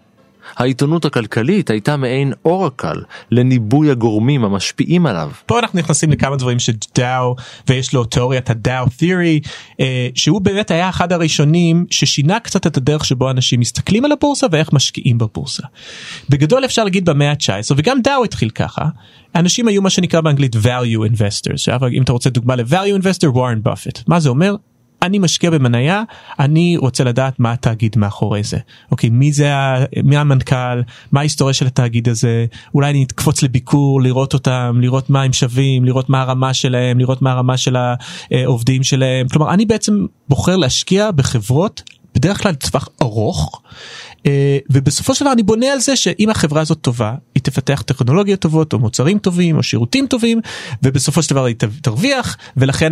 [0.57, 5.31] העיתונות הכלכלית הייתה מעין אורקל לניבוי הגורמים המשפיעים עליו.
[5.46, 7.37] פה אנחנו נכנסים לכמה דברים שדאו
[7.68, 9.40] ויש לו תיאוריית הדאו תיאורי
[10.14, 14.72] שהוא באמת היה אחד הראשונים ששינה קצת את הדרך שבו אנשים מסתכלים על הבורסה ואיך
[14.72, 15.62] משקיעים בבורסה.
[16.28, 18.85] בגדול אפשר להגיד במאה ה-19 וגם דאו התחיל ככה
[19.35, 24.02] אנשים היו מה שנקרא באנגלית value investors אם אתה רוצה דוגמה ל-value investor וורן באפט
[24.09, 24.57] מה זה אומר
[25.02, 26.02] אני משקיע במניה
[26.38, 28.58] אני רוצה לדעת מה התאגיד מאחורי זה.
[28.90, 29.52] אוקיי מי זה
[30.04, 32.46] מי המנכ"ל מה ההיסטוריה של התאגיד הזה?
[32.74, 37.22] אולי אני אקפוץ לביקור לראות אותם לראות מה הם שווים לראות מה הרמה שלהם לראות
[37.22, 37.76] מה הרמה של
[38.30, 39.28] העובדים שלהם.
[39.28, 41.82] כלומר אני בעצם בוחר להשקיע בחברות
[42.14, 43.62] בדרך כלל טווח ארוך
[44.70, 48.72] ובסופו של דבר אני בונה על זה שאם החברה הזאת טובה היא תפתח טכנולוגיות טובות
[48.72, 50.40] או מוצרים טובים או שירותים טובים
[50.82, 52.90] ובסופו של דבר היא תרוויח ולכן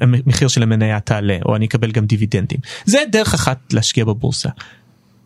[0.00, 4.48] המחיר של המניה תעלה או אני אקבל גם דיבידנדים זה דרך אחת להשקיע בבורסה.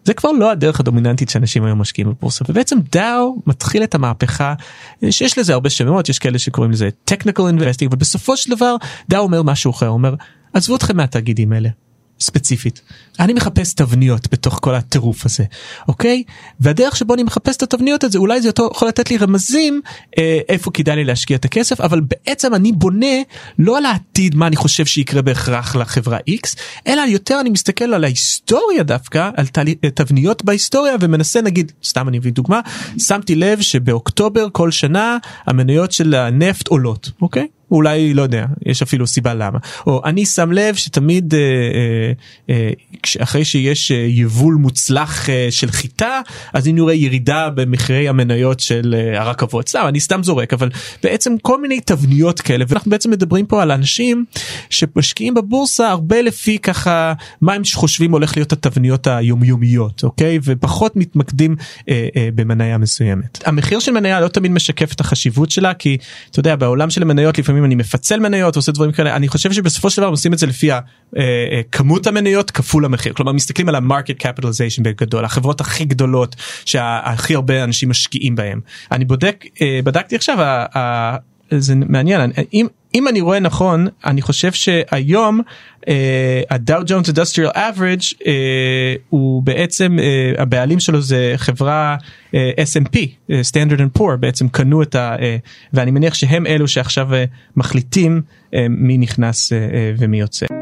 [0.05, 4.55] זה כבר לא הדרך הדומיננטית שאנשים היום משקיעים בבורסה ובעצם דאו מתחיל את המהפכה
[5.11, 8.77] שיש לזה הרבה שמות יש כאלה שקוראים לזה technical investing ובסופו של דבר
[9.09, 10.15] דאו אומר משהו אחר אומר
[10.53, 11.69] עזבו אתכם מהתאגידים האלה
[12.23, 12.81] ספציפית.
[13.21, 15.45] אני מחפש תבניות בתוך כל הטירוף הזה,
[15.89, 16.23] אוקיי?
[16.61, 19.81] והדרך שבו אני מחפש את התבניות הזה, אולי זה יכול לתת לי רמזים
[20.19, 23.17] אה, איפה כדאי לי להשקיע את הכסף, אבל בעצם אני בונה
[23.59, 28.05] לא על העתיד מה אני חושב שיקרה בהכרח לחברה X, אלא יותר אני מסתכל על
[28.05, 32.61] ההיסטוריה דווקא, על תלי, תבניות בהיסטוריה ומנסה נגיד, סתם אני אביא דוגמה,
[32.99, 37.47] שמתי לב שבאוקטובר כל שנה המניות של הנפט עולות, אוקיי?
[37.73, 39.59] אולי לא יודע יש אפילו סיבה למה.
[39.87, 42.13] או אני שם לב שתמיד אה, אה,
[42.51, 42.71] אה,
[43.23, 46.21] אחרי שיש אה, יבול מוצלח אה, של חיטה
[46.53, 50.71] אז אני רואה ירידה במחירי המניות של אה, הרכבות סתם אני סתם זורק אבל
[51.03, 54.25] בעצם כל מיני תבניות כאלה ואנחנו בעצם מדברים פה על אנשים
[54.71, 60.39] שמשקיעים בבורסה הרבה לפי ככה מה הם חושבים הולך להיות התבניות היומיומיות אוקיי?
[60.45, 61.57] ופחות מתמקדים
[61.89, 63.43] אה, אה, במניה מסוימת.
[63.47, 65.97] המחיר של מניה לא תמיד משקף את החשיבות שלה כי
[66.31, 69.53] אתה יודע בעולם של המניות לפעמים לפעמים אני מפצל מניות עושה דברים כאלה אני חושב
[69.53, 73.13] שבסופו של דבר עושים את זה לפי הכמות אה, המניות כפול המחיר.
[73.13, 78.61] כלומר מסתכלים על ה market capitalization בגדול החברות הכי גדולות שהכי הרבה אנשים משקיעים בהם
[78.93, 80.65] אני בודק אה, בדקתי עכשיו
[81.51, 85.41] זה מעניין אם אם אני רואה נכון אני חושב שהיום
[86.51, 88.01] הדאו ג'ונס אינדסטריאל אברג'
[89.09, 91.97] הוא בעצם uh, הבעלים שלו זה חברה
[92.31, 92.97] uh, S&P
[93.31, 95.17] Standard and Poor בעצם קנו את ה...
[95.17, 95.21] uh,
[95.73, 97.15] ואני מניח שהם אלו שעכשיו uh,
[97.57, 100.62] מחליטים uh, מי נכנס uh, uh, ומי יוצא.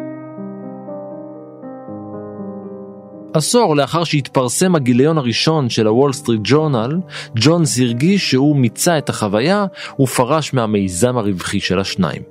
[3.35, 7.01] עשור לאחר שהתפרסם הגיליון הראשון של הוול סטריט ג'ורנל,
[7.35, 9.67] ג'ונס הרגיש שהוא מיצה את החוויה
[10.01, 12.23] ופרש מהמיזם הרווחי של השניים.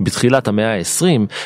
[0.00, 1.04] בתחילת המאה ה-20,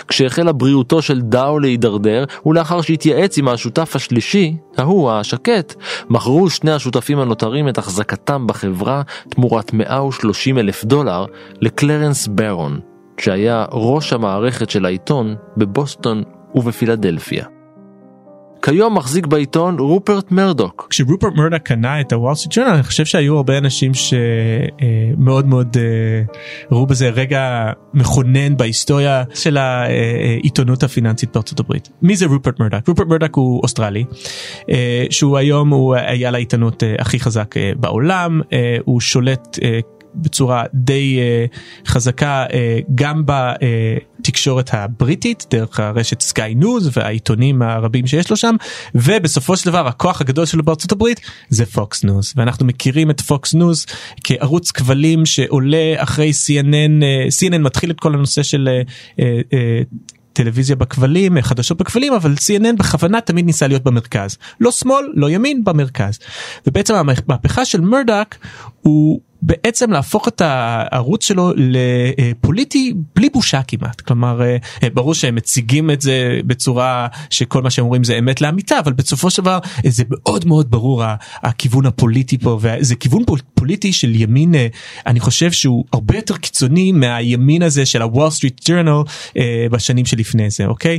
[0.09, 5.75] כשהחלה בריאותו של דאו להידרדר, ולאחר שהתייעץ עם השותף השלישי, ההוא השקט,
[6.09, 11.25] מכרו שני השותפים הנותרים את החזקתם בחברה תמורת 130 אלף דולר
[11.61, 12.81] לקלרנס ברון,
[13.19, 16.23] שהיה ראש המערכת של העיתון בבוסטון
[16.55, 17.56] ובפילדלפיה.
[18.67, 20.87] כיום מחזיק בעיתון רופרט מרדוק.
[20.91, 25.83] כשרופרט מרדוק קנה את הוול סטריט ג'ורנל אני חושב שהיו הרבה אנשים שמאוד מאוד אה,
[26.73, 31.89] ראו בזה רגע מכונן בהיסטוריה של העיתונות הפיננסית בארצות הברית.
[32.03, 32.89] מי זה רופרט מרדוק?
[32.89, 34.05] רופרט מרדוק הוא אוסטרלי
[34.71, 38.41] אה, שהוא היום הוא איל העיתונות אה, הכי חזק בעולם
[38.85, 39.59] הוא שולט
[40.17, 42.53] בצורה די אה, חזקה אה,
[42.95, 48.55] גם בתקשורת הבריטית דרך הרשת סקאי ניוז והעיתונים הרבים שיש לו שם
[48.95, 53.55] ובסופו של דבר הכוח הגדול שלו בארצות הברית זה פוקס ניוז ואנחנו מכירים את פוקס
[53.55, 53.87] ניוז
[54.25, 57.03] כערוץ כבלים שעולה אחרי CNN
[57.41, 58.69] CNN מתחיל את כל הנושא של
[60.37, 64.39] טלוויזיה בכבלים חדשות בכבלים אבל CNN בכוונה תמיד ניסה להיות במרכז.
[64.61, 66.19] לא שמאל לא ימין במרכז.
[66.67, 68.35] ובעצם המהפכה של מרדוק
[68.81, 75.91] הוא בעצם להפוך את הערוץ שלו לפוליטי בלי בושה כמעט כלומר אה, ברור שהם מציגים
[75.91, 80.05] את זה בצורה שכל מה שהם אומרים זה אמת לאמיתה אבל בסופו של דבר זה
[80.11, 81.03] מאוד מאוד ברור
[81.43, 84.67] הכיוון הפוליטי פה וזה כיוון פוליטי של ימין אה,
[85.07, 89.03] אני חושב שהוא הרבה יותר קיצוני מהימין הזה של הוול סטריט ג'ורנל
[89.71, 90.99] בשנים שלפני זה אוקיי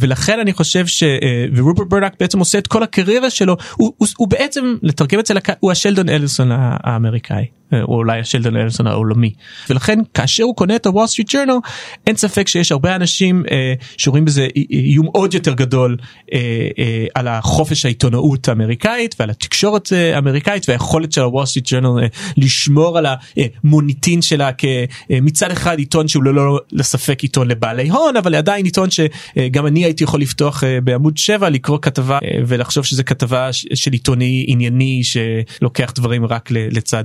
[0.00, 4.74] ולכן אני חושב שרופרט מרדוק בעצם עושה את כל הקריירה שלו הוא, הוא, הוא בעצם
[4.82, 7.51] לתרגם את זה הוא השלדון אדלסון האמריקאי.
[7.72, 9.32] או אולי השלדון אדלסון העולמי.
[9.70, 11.58] ולכן כאשר הוא קונה את הוול סטריט ג'ורנל
[12.06, 15.96] אין ספק שיש הרבה אנשים אה, שרואים בזה איום עוד יותר גדול
[16.32, 16.38] אה,
[16.78, 22.98] אה, על החופש העיתונאות האמריקאית ועל התקשורת האמריקאית והיכולת של הוול סטריט ג'ורנל אה, לשמור
[22.98, 28.64] על המוניטין שלה כמצד אה, אחד עיתון שהוא ללא ספק עיתון לבעלי הון אבל עדיין
[28.64, 33.52] עיתון שגם אני הייתי יכול לפתוח אה, בעמוד 7 לקרוא כתבה אה, ולחשוב שזה כתבה
[33.52, 37.04] של עיתון ענייני שלוקח דברים רק לצד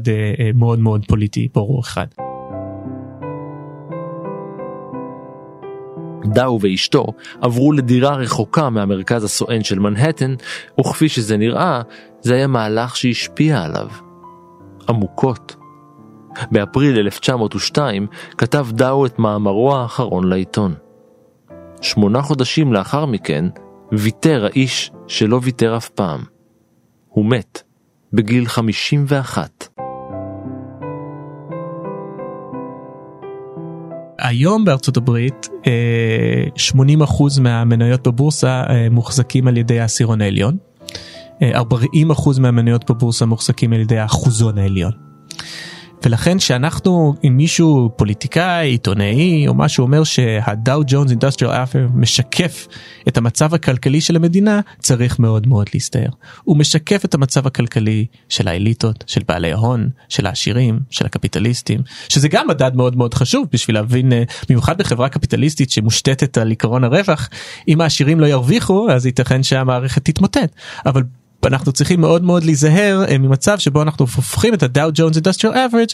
[0.55, 2.07] מאוד מאוד פוליטי ברור אחד.
[6.25, 7.05] דאו ואשתו
[7.41, 10.35] עברו לדירה רחוקה מהמרכז הסואן של מנהטן,
[10.79, 11.81] וכפי שזה נראה,
[12.21, 13.87] זה היה מהלך שהשפיע עליו.
[14.89, 15.55] עמוקות.
[16.51, 20.73] באפריל 1902 כתב דאו את מאמרו האחרון לעיתון.
[21.81, 23.45] שמונה חודשים לאחר מכן,
[23.91, 26.23] ויתר האיש שלא ויתר אף פעם.
[27.09, 27.61] הוא מת,
[28.13, 29.86] בגיל 51.
[34.27, 40.57] היום בארצות הברית 80% אה, מהמניות בבורסה אה, מוחזקים על ידי העשירון העליון.
[41.39, 41.53] 40% אה,
[42.39, 44.91] מהמניות בבורסה מוחזקים על ידי האחוזון העליון.
[46.05, 52.67] ולכן שאנחנו אם מישהו פוליטיקאי עיתונאי או משהו אומר שהדאו ג'ונס אינדסטריאל אפר משקף
[53.07, 56.09] את המצב הכלכלי של המדינה צריך מאוד מאוד להסתער.
[56.43, 62.27] הוא משקף את המצב הכלכלי של האליטות של בעלי ההון של העשירים של הקפיטליסטים שזה
[62.27, 67.29] גם מדד מאוד מאוד חשוב בשביל להבין אה, במיוחד בחברה קפיטליסטית שמושתתת על עקרון הרווח
[67.67, 71.03] אם העשירים לא ירוויחו אז ייתכן שהמערכת תתמוטט אבל
[71.47, 75.87] אנחנו צריכים מאוד מאוד להיזהר אה, ממצב שבו אנחנו הופכים את הדאו ג'ונס אינדסטריאל אברג'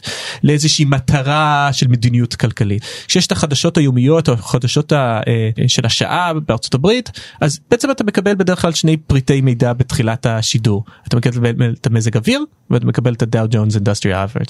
[0.43, 2.85] לאיזושהי מטרה של מדיניות כלכלית.
[3.07, 5.19] כשיש את החדשות היומיות או החדשות אה,
[5.67, 10.83] של השעה בארצות הברית אז בעצם אתה מקבל בדרך כלל שני פריטי מידע בתחילת השידור.
[11.07, 14.47] אתה מקבל את המזג אוויר ואתה מקבל את הדאו ג'ונס Industrial Average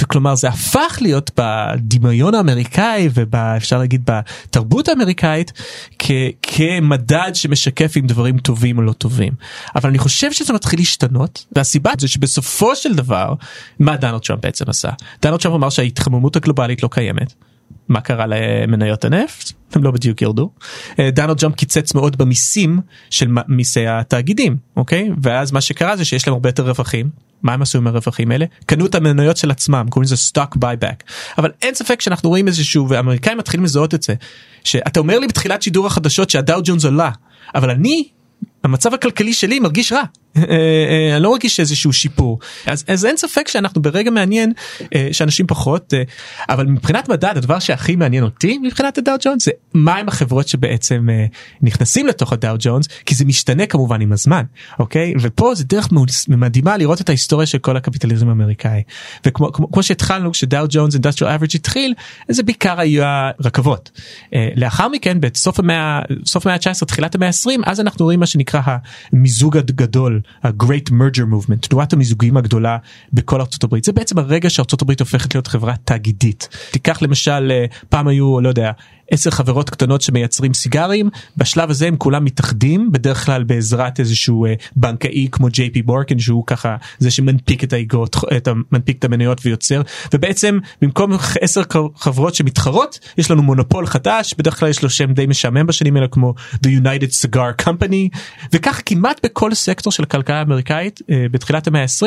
[0.00, 5.52] וכלומר זה הפך להיות בדמיון האמריקאי ואפשר להגיד בתרבות האמריקאית
[6.42, 9.32] כמדד שמשקף אם דברים טובים או לא טובים.
[9.76, 13.34] אבל אני חושב שזה מתחיל להשתנות והסיבה זה שבסופו של דבר
[13.78, 14.90] מה דונלד טראמפ בעצם עשה
[15.22, 17.34] דונלד טראמפ אמר שההתחממות הגלובלית לא קיימת.
[17.88, 20.50] מה קרה למניות הנפט הם לא בדיוק ירדו.
[20.98, 22.80] אה, דונלד טראמפ קיצץ מאוד במיסים
[23.10, 27.10] של מיסי התאגידים אוקיי ואז מה שקרה זה שיש להם הרבה יותר רווחים
[27.42, 28.46] מה הם עשו עם הרווחים האלה?
[28.66, 31.04] קנו את המניות של עצמם קוראים לזה stock buyback
[31.38, 34.14] אבל אין ספק שאנחנו רואים איזשהו ואמריקאים מתחילים לזהות את זה
[34.64, 37.10] שאתה אומר לי בתחילת שידור החדשות שהדאו ג'ונס עולה
[37.54, 38.08] אבל אני
[38.64, 40.02] המצב הכלכלי שלי מרגיש רע
[40.36, 42.38] אני לא מרגיש איזשהו שיפור.
[42.66, 44.52] אז, אז אין ספק שאנחנו ברגע מעניין
[44.94, 45.94] אה, שאנשים פחות
[46.48, 51.08] אבל מבחינת מדד הדבר שהכי מעניין אותי מבחינת הדאו ג'ונס זה מהם החברות שבעצם
[51.62, 54.42] נכנסים לתוך הדאו ג'ונס כי זה משתנה כמובן עם הזמן
[54.78, 55.14] אוקיי?
[55.20, 55.88] ופה זה דרך
[56.28, 58.82] מדהימה לראות את ההיסטוריה של כל הקפיטליזם האמריקאי.
[59.26, 61.94] וכמו כמו, כמו שהתחלנו כשדאו ג'ונס אינדסטריאל אברג' התחיל
[62.28, 63.90] זה בעיקר היו הרכבות.
[64.56, 68.60] לאחר מכן בסוף המאה סוף המאה ה-19 תחילת המאה ה-20 אז אנחנו רואים מה שנקרא
[69.12, 72.76] המיזוג הגדול ה-Great Merger Movement תנועת המיזוגים הגדולה
[73.12, 73.84] בכל ארצות הברית.
[73.84, 76.48] זה בעצם הרגע שארצות הברית הופכת להיות חברה תאגידית.
[76.70, 78.72] תיקח למשל אה, פעם היו לא יודע
[79.10, 81.10] עשר חברות קטנות שמייצרים סיגרים.
[81.36, 86.18] בשלב הזה הם כולם מתאחדים בדרך כלל בעזרת איזשהו אה, בנקאי כמו ג'יי פי בורקן
[86.18, 89.82] שהוא ככה זה שמנפיק את האגרות את מנפיק את המניות ויוצר.
[90.14, 91.62] ובעצם במקום עשר
[91.96, 96.08] חברות שמתחרות יש לנו מונופול חדש בדרך כלל יש לו שם די משעמם בשנים האלה
[96.08, 98.18] כמו The United Cigar Company.
[98.52, 102.06] וכך כמעט בכל סקטור של הכלכלה האמריקאית אה, בתחילת המאה ה-20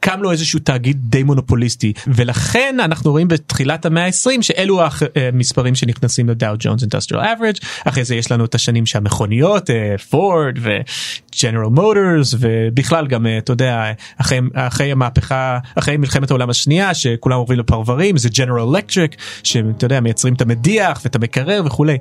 [0.00, 1.92] קם לו איזשהו תאגיד די מונופוליסטי.
[2.06, 4.80] ולכן אנחנו רואים בתחילת המאה ה-20 שאלו
[5.16, 6.28] המספרים שנכנסים.
[6.42, 9.70] דאו ג'ונס Industrial Average אחרי זה יש לנו את השנים שהמכוניות
[10.10, 16.94] פורד וג'נרל מוטורס ובכלל גם אה, אתה יודע אחרי, אחרי המהפכה אחרי מלחמת העולם השנייה
[16.94, 21.98] שכולם עוברים לפרברים זה ג'נרל אלקטריק שאתה יודע מייצרים את המדיח ואת המקרר וכולי.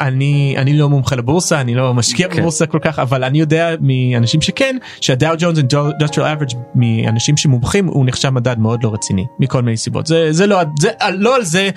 [0.00, 2.38] אני אני לא מומחה לבורסה אני לא משקיע כן.
[2.38, 8.06] בבורסה כל כך אבל אני יודע מאנשים שכן שהדאו ג'ונס Industrial Average מאנשים שמומחים הוא
[8.06, 10.06] נחשב מדד מאוד לא רציני מכל מיני סיבות.
[10.06, 11.70] זה זה לא זה לא על זה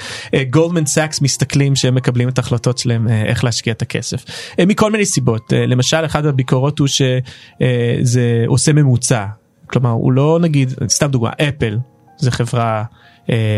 [0.49, 4.25] גולדמן אה, סאקס מסתכלים שהם מקבלים את ההחלטות שלהם אה, איך להשקיע את הכסף.
[4.25, 5.53] אה, מכל מיני סיבות.
[5.67, 9.25] למשל אחת הביקורות הוא שזה עושה ממוצע.
[9.67, 11.77] כלומר הוא לא נגיד סתם דוגמה אפל
[12.17, 12.83] זה חברה אה,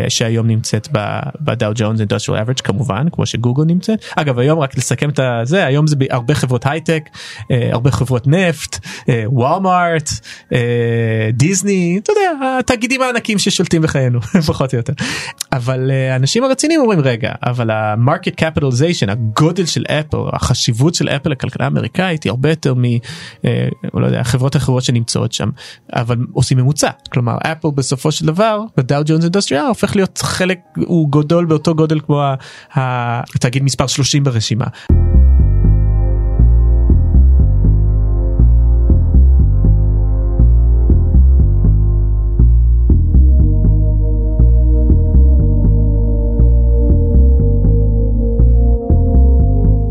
[0.09, 0.87] שהיום נמצאת
[1.41, 4.05] בדאו ג'ונס Industrial Average כמובן כמו שגוגל נמצאת.
[4.15, 7.03] אגב היום רק לסכם את זה היום זה הרבה חברות הייטק
[7.51, 8.79] אה, הרבה חברות נפט
[9.25, 10.09] וולמארט
[10.53, 14.93] אה, דיסני אתה יודע התאגידים הענקים ששולטים בחיינו פחות או יותר
[15.55, 21.29] אבל האנשים הרציניים אומרים רגע אבל ה market capitalization הגודל של אפל החשיבות של אפל
[21.29, 22.73] לכלכלה האמריקאית היא הרבה יותר
[23.93, 25.49] מחברות אחרות שנמצאות שם
[25.93, 31.11] אבל עושים ממוצע כלומר אפל בסופו של דבר בדאו ג'ונס אינדסטריאל הופך להיות חלק הוא
[31.11, 32.23] גדול באותו גודל כמו
[32.73, 34.65] התאגיד מספר 30 ברשימה.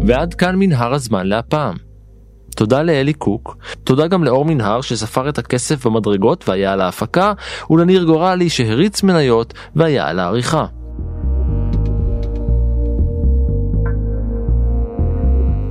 [0.06, 1.74] ועד כאן מנהר הזמן להפעם.
[2.56, 7.32] תודה לאלי קוק, תודה גם לאור מנהר שספר את הכסף במדרגות והיה על ההפקה,
[7.70, 10.66] ולניר גורלי שהריץ מניות והיה על העריכה.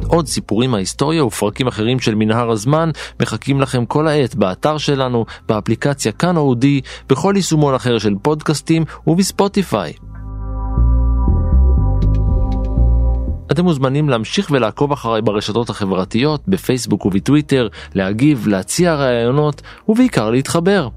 [0.07, 2.89] עוד סיפורים מההיסטוריה ופרקים אחרים של מנהר הזמן
[3.21, 9.93] מחכים לכם כל העת באתר שלנו, באפליקציה כאן אודי, בכל יישומון אחר של פודקאסטים ובספוטיפיי.
[13.51, 20.89] אתם מוזמנים להמשיך ולעקוב אחריי ברשתות החברתיות, בפייסבוק ובטוויטר, להגיב, להציע רעיונות ובעיקר להתחבר.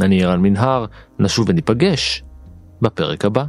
[0.00, 0.84] אני ערן מנהר,
[1.18, 2.22] נשוב וניפגש
[2.82, 3.44] בפרק הבא.